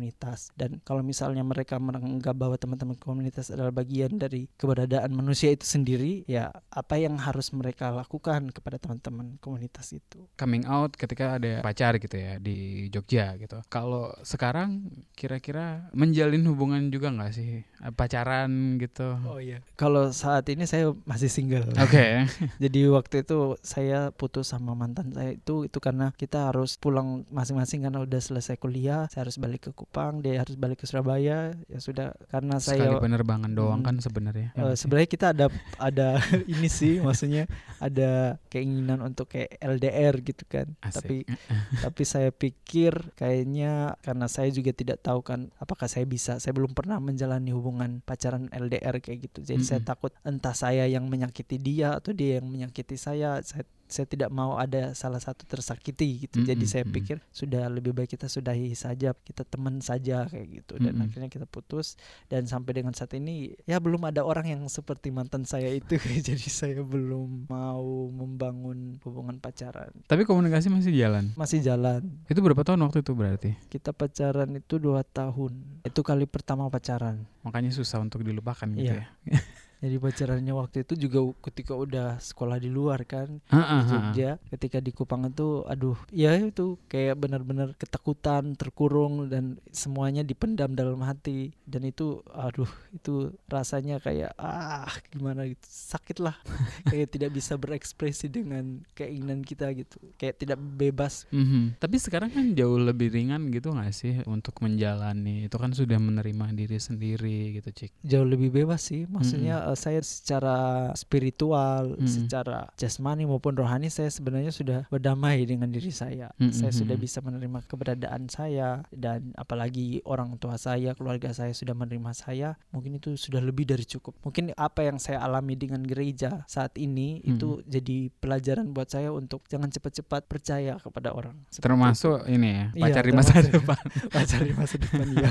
dan 0.58 0.80
kalau 0.82 1.04
misalnya 1.04 1.44
mereka 1.46 1.78
menganggap 1.78 2.34
bahwa 2.34 2.56
teman-teman 2.58 2.96
komunitas 2.98 3.52
adalah 3.52 3.70
bagian 3.70 4.16
dari 4.18 4.50
keberadaan 4.58 5.14
manusia 5.14 5.52
itu 5.52 5.66
sendiri 5.66 6.26
ya 6.26 6.50
apa 6.72 6.98
yang 6.98 7.18
harus 7.20 7.52
mereka 7.54 7.94
lakukan 7.94 8.50
kepada 8.50 8.80
teman-teman 8.80 9.38
komunitas 9.38 9.94
itu 9.94 10.26
Coming 10.34 10.66
out 10.66 10.96
ketika 10.98 11.38
ada 11.38 11.60
pacar 11.60 11.96
gitu 11.98 12.16
ya 12.16 12.38
di 12.40 12.88
Jogja 12.90 13.36
gitu. 13.38 13.60
Kalau 13.70 14.10
sekarang 14.26 14.90
kira-kira 15.14 15.88
menjalin 15.94 16.42
hubungan 16.48 16.90
juga 16.90 17.10
nggak 17.14 17.32
sih 17.34 17.62
pacaran 17.92 18.80
gitu? 18.80 19.18
oh 19.28 19.36
iya 19.36 19.60
kalau 19.76 20.08
saat 20.08 20.48
ini 20.48 20.64
saya 20.64 20.96
masih 21.04 21.28
single 21.28 21.68
Oke. 21.76 22.24
jadi 22.62 22.80
waktu 22.88 23.26
itu 23.26 23.60
saya 23.60 24.08
putus 24.14 24.54
sama 24.54 24.72
mantan 24.72 25.12
saya 25.12 25.36
itu 25.36 25.68
itu 25.68 25.78
karena 25.82 26.14
kita 26.16 26.48
harus 26.48 26.80
pulang 26.80 27.28
masing-masing 27.28 27.84
karena 27.84 28.00
udah 28.00 28.20
selesai 28.20 28.56
kuliah 28.56 29.04
saya 29.12 29.28
harus 29.28 29.36
balik 29.36 29.68
ke 29.68 29.70
Kupang 29.84 30.18
dia 30.18 30.40
harus 30.40 30.56
balik 30.56 30.80
ke 30.80 30.88
Surabaya 30.88 31.52
ya 31.68 31.78
sudah 31.78 32.16
karena 32.26 32.56
Sekali 32.56 32.80
saya 32.80 32.96
penerbangan 32.96 33.52
doang 33.52 33.76
Mm. 33.76 33.86
kan 33.86 33.96
sebenarnya. 34.00 34.48
Eh, 34.50 34.56
Ya 34.56 34.60
nggak 34.64 34.72
sih? 34.72 34.80
sebenarnya 34.80 35.08
kita 35.10 35.26
ada 35.30 35.46
ada 35.76 36.08
ini 36.48 36.68
sih 36.68 36.98
maksudnya 36.98 37.44
ada 37.78 38.40
keinginan 38.48 38.98
untuk 39.00 39.28
kayak 39.28 39.60
LDR 39.60 40.14
gitu 40.18 40.44
kan 40.46 40.72
Asik. 40.80 40.94
tapi 40.96 41.16
tapi 41.84 42.02
saya 42.02 42.30
pikir 42.30 43.12
kayaknya 43.14 43.72
karena 44.00 44.24
saya 44.24 44.48
juga 44.48 44.72
tidak 44.72 44.98
tahu 44.98 45.20
kan 45.20 45.52
apakah 45.56 45.84
saya 45.84 46.02
bisa 46.04 46.38
saya 46.38 46.52
belum 46.52 46.72
pernah 46.72 46.96
menjalani 46.96 47.50
hubungan 47.50 48.00
pacaran 48.00 48.48
LDR 48.48 48.96
kayak 48.98 49.28
gitu 49.28 49.44
jadi 49.44 49.60
saya 49.60 49.78
Mm-mm. 49.78 49.90
takut 49.90 50.12
entah 50.22 50.54
saya 50.54 50.86
yang 50.86 51.04
menyakiti 51.04 51.56
dia 51.56 51.92
atau 51.94 52.10
dia 52.10 52.38
yang 52.38 52.48
menyakiti 52.48 52.96
saya 52.96 53.42
saya 53.42 53.68
saya 53.94 54.04
tidak 54.04 54.26
mau 54.28 54.58
ada 54.58 54.90
salah 54.92 55.16
satu 55.16 55.46
tersakiti 55.46 56.26
gitu 56.26 56.42
jadi 56.42 56.58
Mm-mm, 56.58 56.66
saya 56.68 56.82
mm-mm. 56.82 56.96
pikir 56.96 57.16
sudah 57.30 57.70
lebih 57.70 57.94
baik 57.94 58.10
kita 58.10 58.26
sudahi 58.26 58.74
saja 58.74 59.14
kita 59.14 59.44
teman 59.44 59.78
saja 59.78 60.26
kayak 60.26 60.46
gitu 60.52 60.74
dan 60.76 60.92
Mm-mm. 60.92 61.06
akhirnya 61.06 61.28
kita 61.28 61.46
putus 61.46 61.94
dan 62.26 62.44
sampai 62.44 62.74
dengan 62.74 62.90
saat 62.90 63.14
ini 63.14 63.54
ya 63.62 63.78
belum 63.78 64.02
ada 64.02 64.20
orang 64.20 64.48
yang 64.48 64.62
seperti 64.66 65.08
mantan 65.08 65.44
saya 65.44 65.70
itu 65.70 65.94
jadi 66.26 66.48
saya 66.50 66.82
belum 66.82 67.46
mau 67.46 67.86
membangun 68.10 68.98
hubungan 69.00 69.38
pacaran 69.38 69.94
Tapi 70.04 70.24
komunikasi 70.24 70.66
masih 70.66 70.90
jalan. 70.90 71.30
masih 71.34 71.60
jalan 71.60 72.02
Itu 72.26 72.40
berapa 72.40 72.60
tahun 72.60 72.82
waktu 72.82 73.00
itu 73.00 73.12
berarti? 73.12 73.50
kita 73.68 73.92
pacaran 73.92 74.50
itu 74.52 74.76
dua 74.76 75.04
tahun 75.04 75.54
itu 75.82 76.00
kali 76.00 76.26
pertama 76.26 76.66
pacaran 76.66 77.22
Makanya 77.40 77.70
susah 77.70 78.00
untuk 78.00 78.20
dilupakan 78.20 78.66
gitu 78.66 78.90
Iya. 78.90 79.04
ya. 79.28 79.38
jadi 79.84 79.96
pacarannya 80.00 80.54
waktu 80.56 80.76
itu 80.88 80.94
juga 80.96 81.20
ketika 81.52 81.76
udah 81.76 82.16
sekolah 82.16 82.56
di 82.56 82.72
luar 82.72 83.04
kan 83.04 83.28
di 83.44 83.52
ah. 83.52 83.84
Jogja 83.84 84.40
ketika 84.48 84.80
di 84.80 84.90
Kupang 84.96 85.28
itu 85.28 85.60
aduh 85.68 85.98
ya 86.08 86.32
itu 86.40 86.80
kayak 86.88 87.20
benar-benar 87.20 87.76
ketakutan 87.76 88.56
terkurung 88.56 89.28
dan 89.28 89.60
semuanya 89.68 90.24
dipendam 90.24 90.72
dalam 90.72 91.02
hati. 91.04 91.52
Dan 91.68 91.84
itu 91.84 92.24
aduh 92.32 92.68
itu 92.96 93.34
rasanya 93.50 94.00
kayak 94.00 94.32
ah 94.40 94.88
gimana 95.12 95.44
gitu 95.44 95.66
sakit 95.68 96.24
lah 96.24 96.36
kayak 96.90 97.12
tidak 97.12 97.30
bisa 97.36 97.60
berekspresi 97.60 98.32
dengan 98.32 98.80
keinginan 98.96 99.44
kita 99.44 99.68
gitu. 99.76 100.00
Kayak 100.16 100.40
tidak 100.40 100.58
bebas. 100.58 101.28
Mhm. 101.28 101.76
Tapi 101.76 101.96
sekarang 102.00 102.30
kan 102.32 102.56
jauh 102.56 102.80
lebih 102.80 103.12
ringan 103.12 103.52
gitu 103.52 103.74
nggak 103.74 103.92
sih 103.92 104.24
untuk 104.24 104.56
menjalani? 104.64 105.50
Itu 105.50 105.60
kan 105.60 105.76
sudah 105.76 106.00
menerima 106.00 106.56
diri 106.56 106.78
sendiri 106.80 107.58
gitu 107.60 107.70
cik. 107.70 107.92
jauh 108.06 108.26
lebih 108.26 108.54
bebas 108.54 108.88
sih. 108.88 109.04
Maksudnya 109.10 109.66
eh, 109.68 109.73
saya 109.74 110.00
secara 110.00 110.56
spiritual 110.94 111.94
Mm-mm. 111.94 112.06
secara 112.06 112.70
jasmani 112.74 113.22
maupun 113.22 113.54
rohani 113.54 113.86
saya 113.86 114.08
sebenarnya 114.08 114.50
sudah 114.50 114.80
berdamai 114.88 115.42
dengan 115.42 115.68
diri 115.68 115.88
saya 115.88 116.30
Mm-mm. 116.36 116.50
saya 116.50 116.70
sudah 116.70 116.94
bisa 116.94 117.18
menerima 117.18 117.62
keberadaan 117.64 118.26
saya 118.26 118.82
dan 118.90 119.30
apalagi 119.34 120.02
orang 120.02 120.34
tua 120.36 120.54
saya 120.54 120.92
keluarga 120.92 121.30
saya 121.30 121.50
sudah 121.50 121.72
menerima 121.72 122.10
saya 122.10 122.56
mungkin 122.70 122.96
itu 122.96 123.14
sudah 123.14 123.38
lebih 123.38 123.64
dari 123.64 123.82
cukup 123.82 124.14
mungkin 124.20 124.50
apa 124.54 124.82
yang 124.82 124.96
saya 124.96 125.20
alami 125.20 125.54
dengan 125.54 125.80
gereja 125.80 126.42
saat 126.46 126.74
ini 126.74 126.94
Mm. 127.16 127.30
itu 127.30 127.48
jadi 127.64 127.98
pelajaran 128.14 128.70
buat 128.70 128.86
saya 128.86 129.10
untuk 129.10 129.44
jangan 129.46 129.68
cepat-cepat 129.68 130.24
percaya 130.24 130.76
kepada 130.76 131.10
orang 131.10 131.34
Seperti 131.46 131.66
Termasuk 131.66 132.18
ini 132.26 132.48
ya 132.48 132.64
Iya, 132.70 132.82
pacar 132.84 133.04
di 133.04 133.12
masa 133.12 133.32
depan. 133.40 133.82
itu. 133.84 133.98
pacar 134.14 134.40
di 134.40 134.52
masa 134.52 134.74
depan 134.76 135.06
ya 135.10 135.30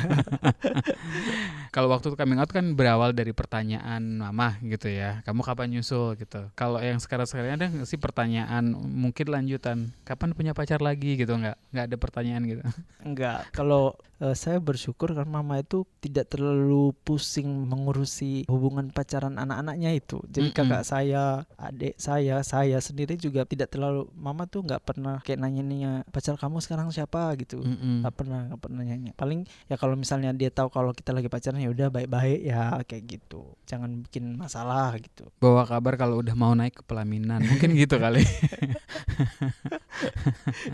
Kalau 1.74 1.88
waktu 1.90 2.14
coming 2.14 2.38
out 2.38 2.50
kan 2.50 2.74
berawal 2.74 3.12
dari 3.12 3.32
pertanyaan 3.32 4.22
mama 4.34 4.58
gitu 4.66 4.90
ya. 4.90 5.22
Kamu 5.30 5.46
kapan 5.46 5.78
nyusul 5.78 6.18
gitu. 6.18 6.50
Kalau 6.58 6.82
yang 6.82 6.98
sekarang-sekarang 6.98 7.54
ada 7.54 7.70
nggak 7.70 7.86
sih 7.86 8.02
pertanyaan 8.02 8.74
mungkin 8.74 9.30
lanjutan. 9.30 9.94
Kapan 10.02 10.34
punya 10.34 10.58
pacar 10.58 10.82
lagi 10.82 11.14
gitu 11.14 11.38
nggak? 11.38 11.54
Nggak 11.70 11.86
ada 11.86 11.98
pertanyaan 12.02 12.42
gitu. 12.50 12.66
Enggak, 13.06 13.46
kalau 13.54 13.94
eh, 14.18 14.34
saya 14.34 14.58
bersyukur 14.58 15.14
karena 15.14 15.30
mama 15.30 15.62
itu 15.62 15.86
tidak 16.02 16.34
terlalu 16.34 16.98
pusing 17.06 17.46
mengurusi 17.70 18.50
hubungan 18.50 18.90
pacaran 18.90 19.38
anak-anaknya 19.38 19.94
itu. 19.94 20.18
Jadi 20.26 20.50
Mm-mm. 20.50 20.58
kakak 20.58 20.84
saya, 20.88 21.46
adik 21.62 21.94
saya, 22.02 22.42
saya 22.42 22.82
sendiri 22.82 23.14
juga 23.22 23.46
tidak 23.46 23.70
terlalu 23.70 24.10
mama 24.18 24.50
tuh 24.50 24.66
nggak 24.66 24.82
pernah 24.82 25.22
kayak 25.22 25.46
nanya-nanya 25.46 26.10
pacar 26.10 26.42
kamu 26.42 26.58
sekarang 26.58 26.90
siapa 26.90 27.38
gitu. 27.38 27.62
Nggak 27.62 28.14
pernah, 28.18 28.50
nggak 28.50 28.62
pernah 28.66 28.82
nanya. 28.82 29.12
Paling 29.14 29.46
ya 29.70 29.78
kalau 29.78 29.94
misalnya 29.94 30.34
dia 30.34 30.50
tahu 30.50 30.74
kalau 30.74 30.90
kita 30.96 31.14
lagi 31.14 31.30
pacaran 31.30 31.62
ya 31.62 31.70
udah 31.70 31.88
baik-baik 31.94 32.40
ya 32.42 32.82
kayak 32.88 33.04
gitu. 33.20 33.54
Jangan 33.70 34.08
bikin 34.08 34.23
masalah 34.40 34.96
gitu. 35.00 35.28
Bawa 35.44 35.68
kabar 35.68 36.00
kalau 36.00 36.24
udah 36.24 36.34
mau 36.34 36.56
naik 36.56 36.80
ke 36.80 36.84
pelaminan. 36.88 37.44
Mungkin 37.44 37.76
gitu 37.76 38.00
kali. 38.00 38.24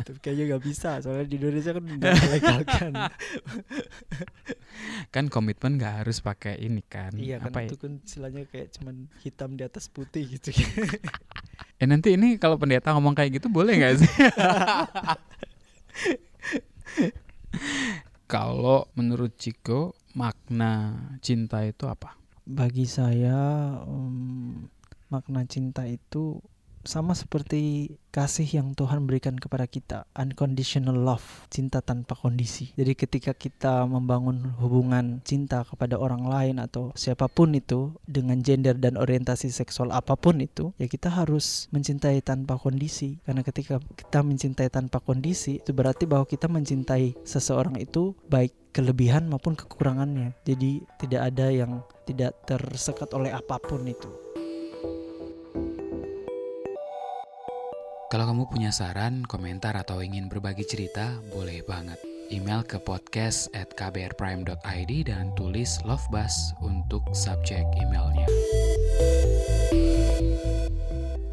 Tapi 0.05 0.17
kayaknya 0.21 0.55
nggak 0.55 0.63
bisa 0.63 1.01
soalnya 1.01 1.25
di 1.25 1.35
Indonesia 1.41 1.71
kan 1.73 1.83
nggak 1.85 2.13
melegalkan. 2.29 2.91
kan 5.15 5.25
komitmen 5.27 5.81
nggak 5.81 6.05
harus 6.05 6.21
pakai 6.21 6.61
ini 6.61 6.85
kan. 6.85 7.11
iya 7.17 7.41
kan 7.41 7.51
Apa 7.51 7.65
ya? 7.65 7.67
itu 7.73 7.77
kan 7.81 7.91
istilahnya 8.03 8.43
kayak 8.47 8.67
cuman 8.77 9.09
hitam 9.25 9.57
di 9.57 9.63
atas 9.65 9.89
putih 9.89 10.23
gitu. 10.27 10.53
Eh 11.79 11.87
nanti 11.87 12.19
ini 12.19 12.35
kalau 12.35 12.59
pendeta 12.59 12.91
ngomong 12.91 13.15
kayak 13.15 13.39
gitu 13.39 13.47
boleh 13.47 13.79
nggak 13.79 14.03
sih? 14.03 14.11
kalau 18.27 18.83
menurut 18.99 19.31
Ciko 19.39 19.95
makna 20.11 20.99
cinta 21.23 21.63
itu 21.63 21.87
apa? 21.87 22.18
Bagi 22.49 22.89
saya 22.89 23.37
em, 23.85 24.65
makna 25.13 25.45
cinta 25.45 25.85
itu 25.85 26.41
sama 26.83 27.15
seperti 27.15 27.95
kasih 28.09 28.47
yang 28.61 28.73
Tuhan 28.73 29.05
berikan 29.05 29.37
kepada 29.37 29.69
kita, 29.69 30.09
unconditional 30.17 30.97
love, 30.97 31.45
cinta 31.53 31.79
tanpa 31.79 32.17
kondisi. 32.17 32.73
Jadi 32.73 32.97
ketika 32.97 33.31
kita 33.37 33.85
membangun 33.85 34.57
hubungan 34.57 35.21
cinta 35.21 35.61
kepada 35.61 35.95
orang 36.01 36.25
lain 36.25 36.57
atau 36.57 36.89
siapa 36.97 37.29
pun 37.29 37.53
itu 37.53 37.93
dengan 38.09 38.41
gender 38.41 38.75
dan 38.75 38.97
orientasi 38.97 39.53
seksual 39.53 39.93
apa 39.93 40.17
pun 40.17 40.41
itu, 40.41 40.73
ya 40.81 40.89
kita 40.89 41.13
harus 41.13 41.69
mencintai 41.69 42.19
tanpa 42.25 42.57
kondisi. 42.57 43.21
Karena 43.23 43.45
ketika 43.45 43.77
kita 43.93 44.25
mencintai 44.25 44.73
tanpa 44.73 44.97
kondisi, 44.99 45.61
itu 45.61 45.71
berarti 45.71 46.09
bahwa 46.09 46.25
kita 46.25 46.49
mencintai 46.49 47.21
seseorang 47.21 47.77
itu 47.77 48.17
baik 48.25 48.73
kelebihan 48.73 49.29
maupun 49.29 49.57
kekurangannya. 49.57 50.33
Jadi 50.45 50.81
tidak 51.01 51.21
ada 51.33 51.47
yang 51.49 51.81
tidak 52.05 52.37
tersekat 52.45 53.09
oleh 53.13 53.33
apa 53.33 53.61
pun 53.61 53.85
itu. 53.85 54.09
Kalau 58.09 58.25
kamu 58.25 58.49
punya 58.49 58.73
saran, 58.73 59.21
komentar, 59.21 59.77
atau 59.77 60.01
ingin 60.01 60.33
berbagi 60.33 60.65
cerita, 60.65 61.21
boleh 61.29 61.61
banget. 61.61 62.01
Email 62.33 62.65
ke 62.65 62.81
podcast 62.81 63.45
at 63.53 63.69
kbrprime.id 63.77 64.91
dan 65.05 65.29
tulis 65.37 65.77
Love 65.85 66.01
Bus 66.09 66.57
untuk 66.65 67.05
subjek 67.13 67.61
emailnya. 67.77 68.25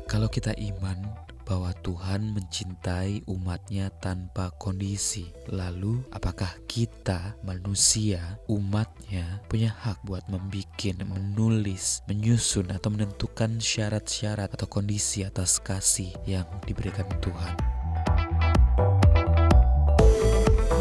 Kalau 0.05 0.29
kita 0.29 0.53
iman 0.53 1.01
bahwa 1.47 1.71
Tuhan 1.87 2.35
mencintai 2.35 3.23
umatnya 3.31 3.89
tanpa 4.03 4.51
kondisi, 4.59 5.31
lalu 5.47 6.03
apakah 6.11 6.51
kita 6.67 7.39
manusia, 7.47 8.43
umatnya, 8.51 9.41
punya 9.47 9.71
hak 9.71 10.03
buat 10.03 10.27
membuat, 10.27 11.07
menulis, 11.07 12.03
menyusun, 12.11 12.75
atau 12.75 12.91
menentukan 12.91 13.63
syarat-syarat 13.63 14.51
atau 14.59 14.67
kondisi 14.67 15.23
atas 15.23 15.63
kasih 15.63 16.11
yang 16.27 16.45
diberikan 16.67 17.07
Tuhan? 17.23 17.55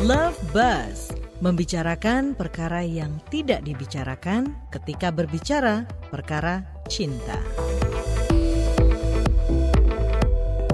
Love 0.05 0.37
Buzz 0.49 1.13
membicarakan 1.43 2.33
perkara 2.33 2.81
yang 2.81 3.19
tidak 3.27 3.61
dibicarakan 3.67 4.55
ketika 4.71 5.11
berbicara 5.11 5.83
perkara 6.09 6.63
cinta. 6.87 7.64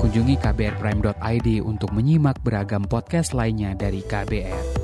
Kunjungi 0.01 0.33
kbrprime.id 0.41 1.61
untuk 1.61 1.93
menyimak 1.93 2.41
beragam 2.41 2.81
podcast 2.81 3.37
lainnya 3.37 3.77
dari 3.77 4.01
KBR. 4.01 4.80